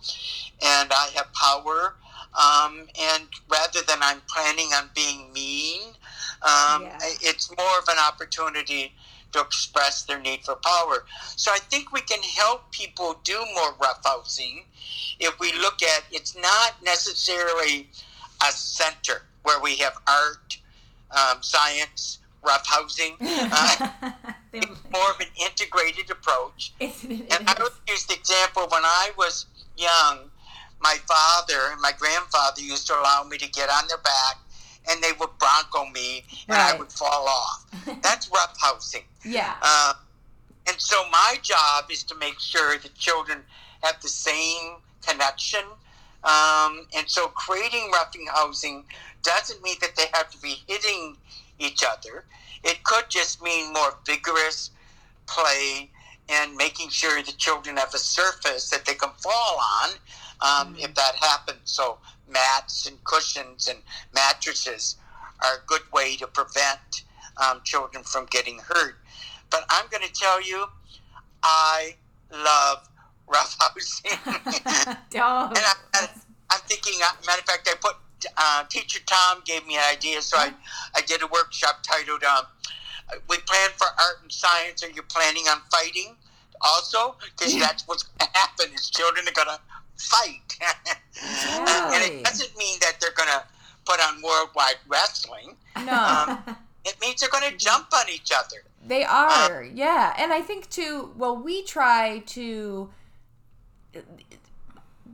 and 0.62 0.92
I 0.94 1.10
have 1.16 1.32
power. 1.34 1.98
Um, 2.34 2.88
and 3.00 3.28
rather 3.50 3.82
than 3.82 4.02
I'm 4.02 4.22
planning 4.34 4.74
on 4.74 4.90
being 4.94 5.32
mean, 5.34 5.96
um, 6.42 6.84
Yeah. 6.84 6.98
it's 7.22 7.50
more 7.58 7.80
of 7.80 7.88
an 7.88 7.98
opportunity 7.98 8.94
to 9.36 9.42
express 9.42 10.04
their 10.04 10.20
need 10.20 10.44
for 10.44 10.56
power. 10.56 11.06
So 11.36 11.52
I 11.52 11.60
think 11.60 11.92
we 11.92 12.02
can 12.02 12.22
help 12.24 12.72
people 12.72 13.20
do 13.24 13.38
more 13.54 13.74
roughhousing 13.74 14.64
if 15.20 15.38
we 15.40 15.52
look 15.54 15.84
at 15.84 16.04
it's 16.12 16.36
not 16.36 16.76
necessarily 16.84 17.90
a 18.42 18.52
center 18.52 19.24
where 19.44 19.60
we 19.62 19.76
have 19.78 19.94
art, 20.08 20.58
um, 21.12 21.42
science, 21.42 22.20
roughhousing. 22.44 23.16
Uh, 23.58 24.12
it's 24.54 24.82
more 24.92 25.12
of 25.12 25.20
an 25.20 25.28
integrated 25.42 26.10
approach. 26.10 26.74
It? 26.80 26.94
And 27.04 27.50
I 27.50 27.56
would 27.60 27.74
use 27.90 28.06
the 28.06 28.14
example 28.14 28.64
when 28.70 28.86
I 28.86 29.12
was 29.18 29.48
young, 29.78 30.30
my 30.80 30.96
father 31.08 31.72
and 31.72 31.82
my 31.82 31.92
grandfather 31.98 32.62
used 32.62 32.88
to 32.88 32.94
allow 32.94 33.24
me 33.30 33.38
to 33.38 33.50
get 33.50 33.70
on 33.70 33.88
their 33.88 33.98
back 33.98 34.38
and 34.90 35.04
they 35.04 35.12
would 35.20 35.30
bronco 35.40 35.86
me 35.92 36.24
and 36.48 36.58
I 36.58 36.78
would 36.78 36.92
fall 36.92 37.28
off. 37.28 37.66
That's 38.02 38.30
roughhousing. 38.30 39.04
Yeah. 39.26 39.56
Uh, 39.62 39.94
and 40.68 40.80
so 40.80 40.98
my 41.12 41.36
job 41.42 41.86
is 41.92 42.04
to 42.04 42.16
make 42.16 42.40
sure 42.40 42.78
the 42.78 42.90
children 42.90 43.40
have 43.82 44.02
the 44.02 44.08
same 44.08 44.76
connection. 45.06 45.62
Um, 46.24 46.88
and 46.96 47.08
so 47.08 47.28
creating 47.28 47.92
roughing 47.92 48.28
housing 48.34 48.84
doesn't 49.22 49.62
mean 49.62 49.76
that 49.82 49.96
they 49.96 50.06
have 50.14 50.30
to 50.32 50.38
be 50.40 50.58
hitting 50.68 51.18
each 51.60 51.84
other. 51.84 52.24
It 52.64 52.84
could 52.84 53.06
just 53.10 53.44
mean 53.44 53.74
more 53.74 53.96
vigorous 54.06 54.72
play 55.28 55.90
and 56.30 56.56
making 56.56 56.90
sure 56.90 57.22
the 57.22 57.32
children 57.34 57.78
have 57.78 57.94
a 57.94 58.00
surface 58.00 58.70
that 58.72 58.86
they 58.86 58.96
can 58.96 59.12
fall 59.18 59.60
on 59.84 59.90
um, 60.42 60.76
if 60.80 60.94
that 60.96 61.16
happens. 61.16 61.60
So 61.66 62.00
mats 62.28 62.88
and 62.88 63.04
cushions 63.04 63.68
and 63.68 63.80
mattresses 64.14 64.96
are 65.44 65.56
a 65.56 65.68
good 65.68 65.82
way 65.94 66.16
to 66.18 66.28
prevent 66.28 67.04
um, 67.38 67.62
children 67.64 68.04
from 68.04 68.26
getting 68.28 68.60
hurt. 68.60 68.96
But 69.50 69.66
I'm 69.70 69.86
going 69.90 70.04
to 70.04 70.14
tell 70.14 70.42
you, 70.42 70.66
I 71.44 71.96
love 72.32 72.88
roughhousing. 73.28 74.98
And 75.48 75.58
I, 75.58 76.08
I'm 76.52 76.60
thinking, 76.68 77.00
uh, 77.04 77.12
matter 77.26 77.40
of 77.40 77.46
fact, 77.46 77.70
I 77.72 77.76
put 77.80 77.96
uh, 78.38 78.64
teacher 78.66 79.00
Tom 79.06 79.42
gave 79.46 79.66
me 79.68 79.76
an 79.76 79.84
idea, 79.92 80.22
so 80.22 80.38
I, 80.38 80.52
I 80.96 81.02
did 81.02 81.22
a 81.22 81.28
workshop 81.28 81.84
titled 81.84 82.24
um, 82.24 82.46
"We 83.30 83.38
Plan 83.40 83.70
for 83.78 83.88
Art 83.88 84.22
and 84.24 84.32
Science. 84.32 84.84
Are 84.84 84.90
you 84.90 85.04
planning 85.04 85.44
on 85.48 85.62
fighting?" 85.72 86.16
Also, 86.62 87.18
because 87.20 87.58
that's 87.60 87.88
what's 87.88 88.04
going 88.04 88.32
to 88.32 88.38
happen: 88.38 88.74
is 88.74 88.90
children 88.90 89.28
are 89.28 89.32
going 89.32 89.48
to 89.48 89.60
fight, 89.98 90.58
and, 90.62 91.94
and 91.94 92.04
it 92.04 92.24
doesn't 92.24 92.58
mean 92.58 92.80
that 92.82 92.94
they're 93.00 93.14
going 93.16 93.30
to 93.30 93.44
put 93.86 94.00
on 94.00 94.22
worldwide 94.22 94.78
wrestling. 94.88 95.56
No. 95.86 96.38
It 96.86 96.96
means 97.02 97.20
they're 97.20 97.30
going 97.30 97.50
to 97.50 97.58
jump 97.58 97.88
on 97.94 98.06
each 98.14 98.32
other. 98.32 98.64
They 98.88 99.04
are, 99.04 99.64
yeah. 99.64 100.14
And 100.18 100.32
I 100.32 100.42
think 100.42 100.70
too, 100.70 101.12
well, 101.18 101.36
we 101.36 101.64
try 101.64 102.20
to. 102.28 102.90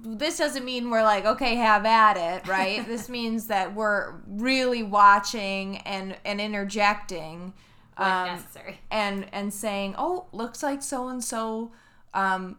This 0.04 0.38
doesn't 0.38 0.66
mean 0.66 0.90
we're 0.90 1.04
like, 1.04 1.26
okay, 1.26 1.56
have 1.56 1.86
at 1.86 2.18
it, 2.18 2.48
right? 2.48 2.86
this 2.88 3.08
means 3.08 3.48
that 3.48 3.74
we're 3.74 4.16
really 4.28 4.84
watching 4.84 5.78
and 5.80 6.18
and 6.26 6.42
interjecting, 6.42 7.54
um, 7.98 8.28
necessary. 8.28 8.80
and 8.90 9.26
and 9.32 9.54
saying, 9.54 9.96
oh, 9.98 10.26
looks 10.34 10.62
like 10.62 10.84
so 10.84 11.08
and 11.08 11.24
so, 11.24 11.72
um, 12.14 12.58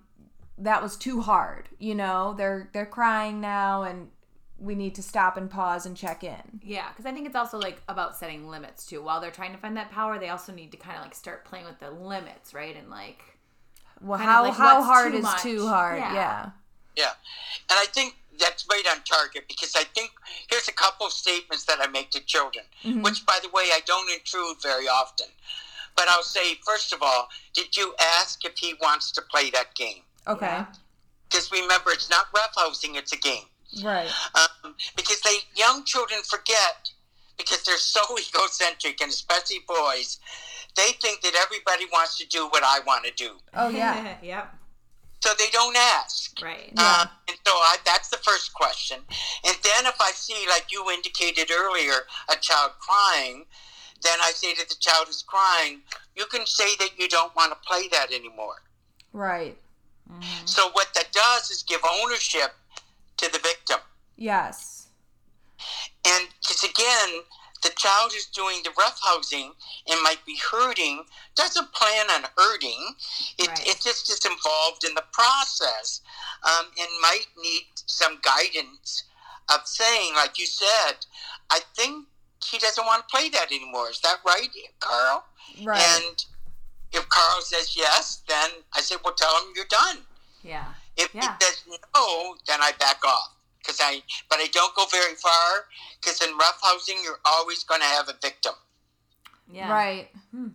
that 0.56 0.82
was 0.82 0.96
too 0.96 1.20
hard. 1.20 1.68
You 1.78 1.94
know, 1.94 2.34
they're 2.38 2.70
they're 2.72 2.86
crying 2.86 3.40
now, 3.40 3.82
and 3.82 4.08
we 4.62 4.74
need 4.76 4.94
to 4.94 5.02
stop 5.02 5.36
and 5.36 5.50
pause 5.50 5.86
and 5.86 5.96
check 5.96 6.22
in. 6.22 6.60
Yeah, 6.62 6.88
because 6.90 7.04
I 7.04 7.12
think 7.12 7.26
it's 7.26 7.34
also 7.36 7.58
like 7.58 7.82
about 7.88 8.16
setting 8.16 8.48
limits 8.48 8.86
too. 8.86 9.02
While 9.02 9.20
they're 9.20 9.30
trying 9.32 9.52
to 9.52 9.58
find 9.58 9.76
that 9.76 9.90
power, 9.90 10.18
they 10.18 10.28
also 10.28 10.52
need 10.52 10.70
to 10.70 10.76
kind 10.76 10.96
of 10.96 11.02
like 11.02 11.14
start 11.14 11.44
playing 11.44 11.64
with 11.66 11.78
the 11.80 11.90
limits, 11.90 12.54
right? 12.54 12.76
And 12.76 12.88
like, 12.88 13.22
Well, 14.00 14.18
how 14.18 14.44
like 14.44 14.54
how 14.54 14.82
hard 14.82 15.12
too 15.12 15.18
is 15.18 15.22
much. 15.24 15.42
too 15.42 15.66
hard? 15.66 15.98
Yeah. 15.98 16.14
yeah. 16.14 16.50
Yeah. 16.96 17.10
And 17.70 17.78
I 17.78 17.86
think 17.92 18.16
that's 18.38 18.66
right 18.70 18.84
on 18.90 19.02
target 19.04 19.44
because 19.48 19.74
I 19.76 19.84
think 19.84 20.10
here's 20.48 20.68
a 20.68 20.72
couple 20.72 21.06
of 21.06 21.12
statements 21.12 21.64
that 21.64 21.78
I 21.80 21.86
make 21.88 22.10
to 22.10 22.20
children, 22.20 22.64
Mhm. 22.84 23.02
which, 23.02 23.26
by 23.26 23.38
the 23.42 23.48
way, 23.48 23.64
I 23.64 23.80
don't 23.86 24.10
intrude 24.10 24.62
very 24.62 24.86
often. 24.88 25.26
But 25.96 26.08
I'll 26.08 26.22
say, 26.22 26.54
first 26.64 26.92
of 26.92 27.02
all, 27.02 27.28
did 27.52 27.76
you 27.76 27.94
ask 28.18 28.44
if 28.44 28.56
he 28.58 28.74
wants 28.80 29.10
to 29.12 29.22
play 29.22 29.50
that 29.50 29.74
game? 29.74 30.02
Okay. 30.26 30.64
Because 31.28 31.50
remember, 31.50 31.90
it's 31.90 32.08
not 32.10 32.26
roughhousing, 32.32 32.94
it's 32.96 33.12
a 33.12 33.16
game. 33.16 33.44
Right. 33.82 34.10
Um, 34.34 34.74
because 34.96 35.20
they 35.22 35.36
young 35.54 35.84
children 35.84 36.20
forget 36.28 36.90
because 37.38 37.62
they're 37.62 37.76
so 37.78 38.00
egocentric, 38.18 39.00
and 39.00 39.10
especially 39.10 39.60
boys, 39.66 40.18
they 40.76 40.92
think 41.00 41.22
that 41.22 41.34
everybody 41.40 41.86
wants 41.92 42.18
to 42.18 42.26
do 42.28 42.48
what 42.48 42.62
I 42.64 42.80
want 42.86 43.04
to 43.04 43.12
do. 43.12 43.36
Oh 43.54 43.68
yeah. 43.68 44.16
yep. 44.22 44.54
So 45.20 45.30
they 45.38 45.50
don't 45.52 45.76
ask. 45.76 46.40
Right. 46.42 46.72
Yeah. 46.76 47.02
Um, 47.02 47.08
and 47.28 47.38
so 47.46 47.52
I, 47.52 47.76
that's 47.86 48.08
the 48.08 48.16
first 48.18 48.52
question. 48.54 48.98
And 49.46 49.56
then 49.62 49.86
if 49.86 49.94
I 50.00 50.10
see, 50.10 50.46
like 50.48 50.66
you 50.72 50.90
indicated 50.90 51.48
earlier, 51.52 51.94
a 52.28 52.34
child 52.40 52.72
crying, 52.80 53.44
then 54.02 54.18
I 54.20 54.32
say 54.32 54.52
to 54.54 54.68
the 54.68 54.74
child 54.80 55.06
who's 55.06 55.22
crying, 55.22 55.82
you 56.16 56.26
can 56.26 56.44
say 56.44 56.74
that 56.80 56.98
you 56.98 57.08
don't 57.08 57.34
want 57.36 57.52
to 57.52 57.58
play 57.68 57.86
that 57.92 58.12
anymore. 58.12 58.62
Right. 59.12 59.56
Mhm. 60.10 60.48
So 60.48 60.70
what 60.70 60.92
that 60.94 61.12
does 61.12 61.50
is 61.52 61.62
give 61.62 61.80
ownership 61.88 62.54
to 63.18 63.30
the 63.32 63.38
victim. 63.38 63.78
Yes. 64.16 64.88
And 66.06 66.28
because 66.40 66.64
again, 66.64 67.22
the 67.62 67.70
child 67.76 68.12
is 68.16 68.26
doing 68.26 68.56
the 68.64 68.70
roughhousing 68.70 69.50
and 69.88 70.02
might 70.02 70.24
be 70.26 70.36
hurting 70.50 71.04
doesn't 71.36 71.72
plan 71.72 72.10
on 72.10 72.24
hurting. 72.36 72.94
It, 73.38 73.48
Right. 73.48 73.66
it 73.68 73.80
just 73.80 74.10
is 74.10 74.24
involved 74.24 74.84
in 74.84 74.94
the 74.94 75.04
process 75.12 76.00
um, 76.42 76.66
and 76.78 76.88
might 77.00 77.26
need 77.40 77.66
some 77.86 78.18
guidance 78.22 79.04
of 79.48 79.60
saying, 79.64 80.14
like 80.14 80.38
you 80.38 80.46
said, 80.46 81.06
I 81.50 81.60
think 81.76 82.06
he 82.44 82.58
doesn't 82.58 82.84
want 82.84 83.06
to 83.06 83.16
play 83.16 83.28
that 83.28 83.52
anymore. 83.52 83.90
Is 83.90 84.00
that 84.00 84.16
right, 84.26 84.48
Carl? 84.80 85.24
Right. 85.62 85.80
And 85.80 86.24
if 86.92 87.08
Carl 87.08 87.40
says 87.42 87.76
yes, 87.76 88.22
then 88.26 88.50
I 88.74 88.80
say, 88.80 88.96
well, 89.04 89.14
tell 89.14 89.36
him 89.36 89.52
you're 89.54 89.64
done. 89.66 89.98
Yeah. 90.42 90.64
If 90.96 91.14
Yeah. 91.14 91.36
it 91.36 91.42
says 91.42 91.64
no, 91.94 92.36
then 92.46 92.60
I 92.62 92.72
back 92.78 93.04
off. 93.04 93.36
Cause 93.64 93.78
I, 93.80 94.02
but 94.28 94.40
I 94.40 94.48
don't 94.48 94.74
go 94.74 94.86
very 94.86 95.14
far. 95.14 95.66
Cause 96.04 96.20
in 96.20 96.36
rough 96.36 96.58
housing, 96.62 96.98
you're 97.04 97.20
always 97.24 97.62
going 97.62 97.80
to 97.80 97.86
have 97.86 98.08
a 98.08 98.14
victim. 98.20 98.54
Yeah. 99.50 99.70
Right. 99.72 100.10
Hmm. 100.32 100.48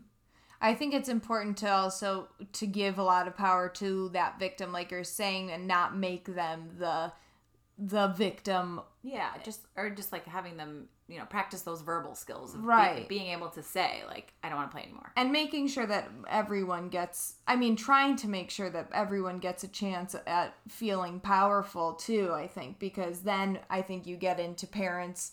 I 0.60 0.74
think 0.74 0.94
it's 0.94 1.08
important 1.08 1.58
to 1.58 1.72
also 1.72 2.30
to 2.54 2.66
give 2.66 2.98
a 2.98 3.04
lot 3.04 3.28
of 3.28 3.38
power 3.38 3.70
to 3.76 4.10
that 4.10 4.40
victim, 4.40 4.72
like 4.72 4.92
you're 4.92 5.04
saying, 5.04 5.52
and 5.52 5.68
not 5.68 5.96
make 5.96 6.26
them 6.26 6.72
the 6.80 7.12
the 7.78 8.08
victim. 8.08 8.82
Yeah, 9.04 9.30
just 9.44 9.62
or 9.76 9.90
just 9.90 10.12
like 10.12 10.26
having 10.26 10.58
them, 10.58 10.88
you 11.08 11.18
know, 11.18 11.26
practice 11.26 11.62
those 11.62 11.82
verbal 11.82 12.16
skills 12.16 12.54
of 12.54 12.62
be- 12.62 12.68
Right. 12.68 13.08
being 13.08 13.28
able 13.28 13.50
to 13.50 13.64
say 13.64 14.04
like, 14.08 14.34
I 14.44 14.50
don't 14.50 14.58
want 14.58 14.72
to 14.72 14.76
play 14.76 14.84
anymore. 14.84 15.12
And 15.16 15.32
making 15.32 15.68
sure 15.68 15.86
that 15.86 16.10
everyone 16.30 16.90
gets, 16.90 17.36
I 17.48 17.56
mean, 17.56 17.76
trying 17.76 18.16
to 18.18 18.28
make 18.28 18.50
sure 18.50 18.70
that 18.70 18.90
everyone 18.94 19.40
gets 19.40 19.64
a 19.64 19.68
chance 19.68 20.16
at 20.26 20.56
feeling 20.68 21.20
powerful 21.20 21.94
too, 21.94 22.32
I 22.34 22.48
think, 22.48 22.80
because 22.80 23.22
then 23.22 23.60
I 23.70 23.82
think 23.82 24.06
you 24.08 24.18
get 24.18 24.40
into 24.40 24.68
parents 24.68 25.32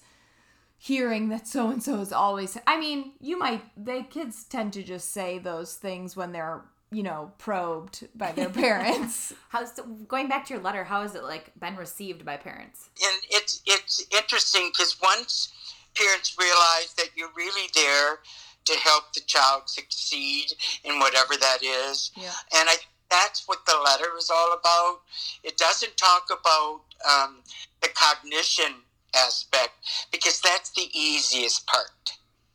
hearing 0.76 1.30
that 1.30 1.48
so 1.48 1.70
and 1.70 1.82
so 1.82 2.00
is 2.00 2.12
always, 2.12 2.58
I 2.66 2.78
mean, 2.78 3.12
you 3.20 3.38
might, 3.38 3.62
they 3.82 4.02
kids 4.02 4.44
tend 4.44 4.74
to 4.74 4.82
just 4.82 5.12
say 5.12 5.38
those 5.38 5.76
things 5.76 6.14
when 6.14 6.32
they're, 6.32 6.62
you 6.94 7.02
know, 7.02 7.32
probed 7.38 8.06
by 8.14 8.32
their 8.32 8.48
parents. 8.64 9.32
How's 9.48 9.72
going 10.08 10.28
back 10.28 10.46
to 10.46 10.54
your 10.54 10.62
letter? 10.62 10.84
How 10.84 11.02
has 11.02 11.14
it 11.14 11.24
like 11.24 11.52
been 11.58 11.76
received 11.76 12.24
by 12.24 12.36
parents? 12.36 12.88
and 13.02 13.16
it's 13.30 13.62
it's 13.66 14.04
interesting 14.20 14.70
because 14.72 14.96
once 15.02 15.52
parents 15.94 16.36
realize 16.38 16.94
that 16.96 17.10
you're 17.16 17.32
really 17.36 17.68
there 17.74 18.18
to 18.64 18.72
help 18.78 19.12
the 19.12 19.20
child 19.26 19.62
succeed 19.66 20.46
in 20.84 20.98
whatever 20.98 21.34
that 21.36 21.58
is, 21.62 22.10
Yeah. 22.16 22.32
and 22.56 22.68
I 22.68 22.76
that's 23.10 23.46
what 23.46 23.64
the 23.66 23.76
letter 23.84 24.08
is 24.18 24.30
all 24.30 24.52
about. 24.54 25.02
It 25.44 25.56
doesn't 25.58 25.96
talk 25.96 26.24
about 26.30 26.80
um, 27.08 27.42
the 27.82 27.88
cognition 27.94 28.72
aspect 29.14 29.72
because 30.10 30.40
that's 30.40 30.70
the 30.70 30.88
easiest 30.98 31.66
part. 31.66 32.12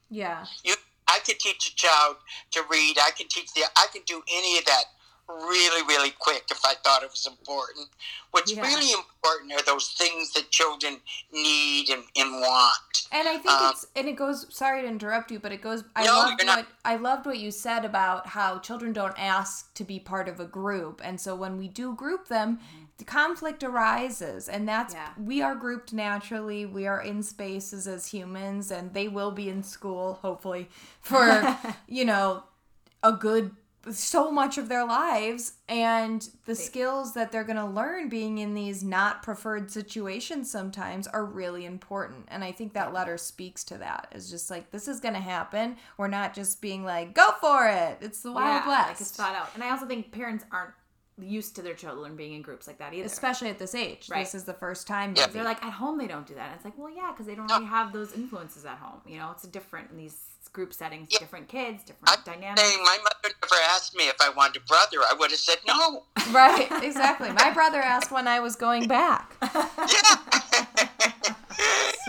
yeah. 0.09 0.45
You, 0.63 0.73
I 1.09 1.19
could 1.25 1.39
teach 1.39 1.67
a 1.67 1.75
child 1.75 2.17
to 2.51 2.61
read. 2.69 2.97
I 2.99 3.11
can 3.11 3.27
teach 3.27 3.53
the. 3.53 3.63
I 3.75 3.87
can 3.91 4.03
do 4.05 4.21
any 4.31 4.57
of 4.57 4.65
that 4.65 4.85
really, 5.27 5.83
really 5.87 6.09
quick 6.17 6.43
if 6.49 6.59
I 6.65 6.73
thought 6.83 7.03
it 7.03 7.09
was 7.11 7.27
important. 7.27 7.87
What's 8.31 8.51
Yeah. 8.51 8.61
really 8.61 8.91
important 8.91 9.53
are 9.53 9.61
those 9.61 9.89
things 9.89 10.31
that 10.33 10.49
children 10.49 11.01
need 11.31 11.89
and, 11.89 12.03
and 12.15 12.41
want. 12.41 13.07
And 13.11 13.27
I 13.27 13.37
think 13.37 13.49
Um, 13.61 13.71
it's 13.71 13.85
and 13.95 14.07
it 14.07 14.15
goes. 14.15 14.45
Sorry 14.55 14.81
to 14.81 14.87
interrupt 14.87 15.31
you, 15.31 15.39
but 15.39 15.51
it 15.51 15.61
goes. 15.61 15.83
I 15.95 16.05
No, 16.05 16.15
loved 16.15 16.39
you're 16.39 16.45
not. 16.47 16.57
what 16.57 16.67
I 16.85 16.95
loved 16.95 17.25
what 17.25 17.37
you 17.37 17.51
said 17.51 17.85
about 17.85 18.27
how 18.27 18.59
children 18.59 18.93
don't 18.93 19.17
ask 19.19 19.73
to 19.75 19.83
be 19.83 19.99
part 19.99 20.27
of 20.27 20.39
a 20.39 20.45
group, 20.45 21.01
and 21.03 21.19
so 21.21 21.35
when 21.35 21.57
we 21.57 21.67
do 21.67 21.93
group 21.95 22.27
them, 22.27 22.59
the 22.99 23.05
conflict 23.05 23.63
arises, 23.63 24.47
and 24.47 24.67
that's 24.67 24.93
Yeah. 24.93 25.09
we 25.17 25.41
are 25.41 25.55
grouped 25.55 25.93
naturally. 25.93 26.65
We 26.65 26.85
are 26.85 27.01
in 27.01 27.23
spaces 27.23 27.87
as 27.87 28.07
humans, 28.07 28.69
and 28.71 28.93
they 28.93 29.07
will 29.07 29.31
be 29.31 29.49
in 29.49 29.63
school 29.63 30.19
hopefully 30.21 30.69
for 31.01 31.57
you 31.87 32.05
know 32.05 32.43
a 33.01 33.13
good 33.13 33.55
so 33.89 34.29
much 34.29 34.57
of 34.57 34.67
their 34.67 34.85
lives. 34.85 35.53
And 35.69 36.27
the 36.45 36.53
skills 36.53 37.13
that 37.13 37.31
they're 37.31 37.45
going 37.45 37.55
to 37.57 37.65
learn 37.65 38.09
being 38.09 38.37
in 38.37 38.53
these 38.53 38.83
not 38.83 39.23
preferred 39.23 39.71
situations 39.71 40.51
sometimes 40.51 41.07
are 41.07 41.23
really 41.23 41.65
important. 41.65 42.25
And 42.27 42.43
i 42.43 42.51
think 42.51 42.73
that 42.73 42.93
letter 42.93 43.17
speaks 43.17 43.63
to 43.65 43.77
that. 43.77 44.09
It's 44.11 44.29
just 44.29 44.51
like 44.51 44.71
this 44.71 44.89
is 44.89 44.99
going 44.99 45.13
to 45.13 45.21
happen. 45.21 45.77
We're 45.97 46.09
not 46.09 46.33
just 46.33 46.61
being 46.61 46.83
like 46.83 47.13
go 47.13 47.31
for 47.39 47.67
it. 47.69 47.99
It's 48.01 48.21
the 48.21 48.33
wild 48.33 48.63
yeah, 48.65 48.67
west 48.67 48.87
like 48.89 49.01
it's 49.01 49.11
thought 49.11 49.35
out. 49.35 49.49
And 49.55 49.63
I 49.63 49.69
also 49.69 49.85
think 49.85 50.11
parents 50.11 50.43
aren't 50.51 50.73
used 51.21 51.55
to 51.55 51.61
their 51.61 51.73
children 51.73 52.15
being 52.15 52.33
in 52.33 52.41
groups 52.41 52.67
like 52.67 52.77
that 52.79 52.93
either. 52.93 53.05
especially 53.05 53.49
at 53.49 53.59
this 53.59 53.75
age 53.75 54.07
Right. 54.09 54.23
this 54.25 54.33
is 54.35 54.43
the 54.45 54.53
first 54.53 54.87
time 54.87 55.13
Yeah. 55.15 55.27
They're 55.27 55.43
like 55.43 55.63
at 55.63 55.73
home 55.73 55.97
they 55.97 56.07
don't 56.07 56.25
do 56.27 56.35
that. 56.35 56.47
And 56.47 56.55
it's 56.55 56.65
like, 56.65 56.77
well, 56.77 56.89
yeah, 56.93 57.11
because 57.11 57.25
they 57.25 57.35
don't 57.35 57.47
No. 57.47 57.55
really 57.55 57.67
have 57.67 57.91
those 57.93 58.13
influences 58.13 58.65
at 58.65 58.77
home. 58.77 59.01
You 59.05 59.17
know, 59.17 59.31
it's 59.31 59.43
different 59.43 59.91
in 59.91 59.97
these 59.97 60.15
group 60.53 60.73
settings, 60.73 61.09
Yeah. 61.11 61.17
I'm 61.17 61.23
different 61.25 61.47
kids, 61.49 61.83
different 61.83 62.25
dynamics. 62.25 62.61
saying 62.61 62.83
my 62.83 62.97
mother 63.03 63.35
never 63.41 63.61
asked 63.71 63.95
me 63.95 64.05
if 64.07 64.15
I 64.21 64.29
wanted 64.29 64.61
a 64.63 64.65
brother. 64.65 64.97
I 65.09 65.13
would 65.19 65.29
have 65.31 65.39
said 65.39 65.57
no. 65.67 66.03
right 66.31 66.67
exactly 66.83 67.31
my 67.31 67.51
brother 67.51 67.81
asked 67.81 68.11
when 68.11 68.27
i 68.27 68.39
was 68.39 68.55
going 68.55 68.87
back 68.87 69.35
Yeah. 69.41 70.15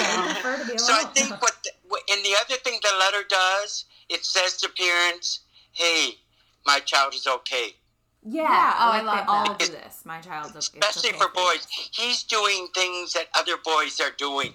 I 0.02 0.38
prefer 0.42 0.64
to 0.64 0.72
be 0.72 0.78
So 0.78 0.92
I 0.94 1.04
think 1.14 1.30
what, 1.42 1.56
the, 1.64 1.70
what, 1.88 2.02
and 2.10 2.24
the 2.24 2.34
other 2.40 2.56
thing 2.56 2.78
the 2.82 2.96
letter 2.98 3.24
does, 3.28 3.84
it 4.08 4.24
says 4.24 4.56
to 4.58 4.68
parents, 4.68 5.40
"Hey, 5.72 6.18
my 6.66 6.80
child 6.80 7.14
is 7.14 7.26
okay." 7.26 7.76
Yeah, 8.22 8.42
yeah, 8.42 8.74
oh 8.78 8.88
like 8.90 9.02
i 9.02 9.04
love 9.04 9.24
all 9.28 9.44
that 9.54 9.58
do 9.58 9.66
this. 9.72 10.02
My 10.04 10.20
child's 10.20 10.54
Especially 10.56 11.12
for 11.12 11.28
boys, 11.28 11.66
he's 11.92 12.22
doing 12.24 12.68
things 12.74 13.12
that 13.14 13.26
other 13.34 13.56
boys 13.64 14.00
are 14.00 14.10
doing. 14.16 14.52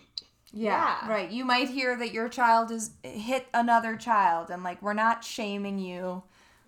Yeah, 0.53 0.97
Yeah. 1.03 1.09
right. 1.11 1.30
You 1.32 1.43
might 1.45 1.70
hear 1.70 1.97
that 1.97 2.11
your 2.13 2.30
child 2.30 2.72
is 2.72 2.91
hit 3.03 3.47
another 3.53 3.95
child, 3.97 4.49
and 4.49 4.63
like 4.63 4.82
we're 4.82 4.93
not 4.93 5.24
shaming 5.24 5.80
you 5.80 6.24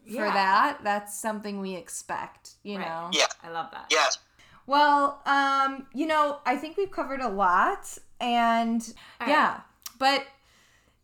for 0.05 0.25
Yeah. 0.25 0.33
that. 0.33 0.83
That's 0.83 1.17
something 1.19 1.59
we 1.61 1.75
expect, 1.75 2.51
you 2.63 2.77
Right. 2.77 2.87
know. 2.87 3.09
Yeah. 3.13 3.27
I 3.43 3.49
love 3.49 3.71
that. 3.71 3.85
Yes. 3.91 4.17
Well, 4.65 5.21
um, 5.25 5.87
you 5.93 6.05
know, 6.07 6.39
I 6.45 6.57
think 6.57 6.75
we've 6.77 6.91
covered 6.91 7.21
a 7.21 7.29
lot, 7.29 7.97
and 8.19 8.93
All 9.21 9.27
yeah, 9.27 9.61
but. 9.97 10.25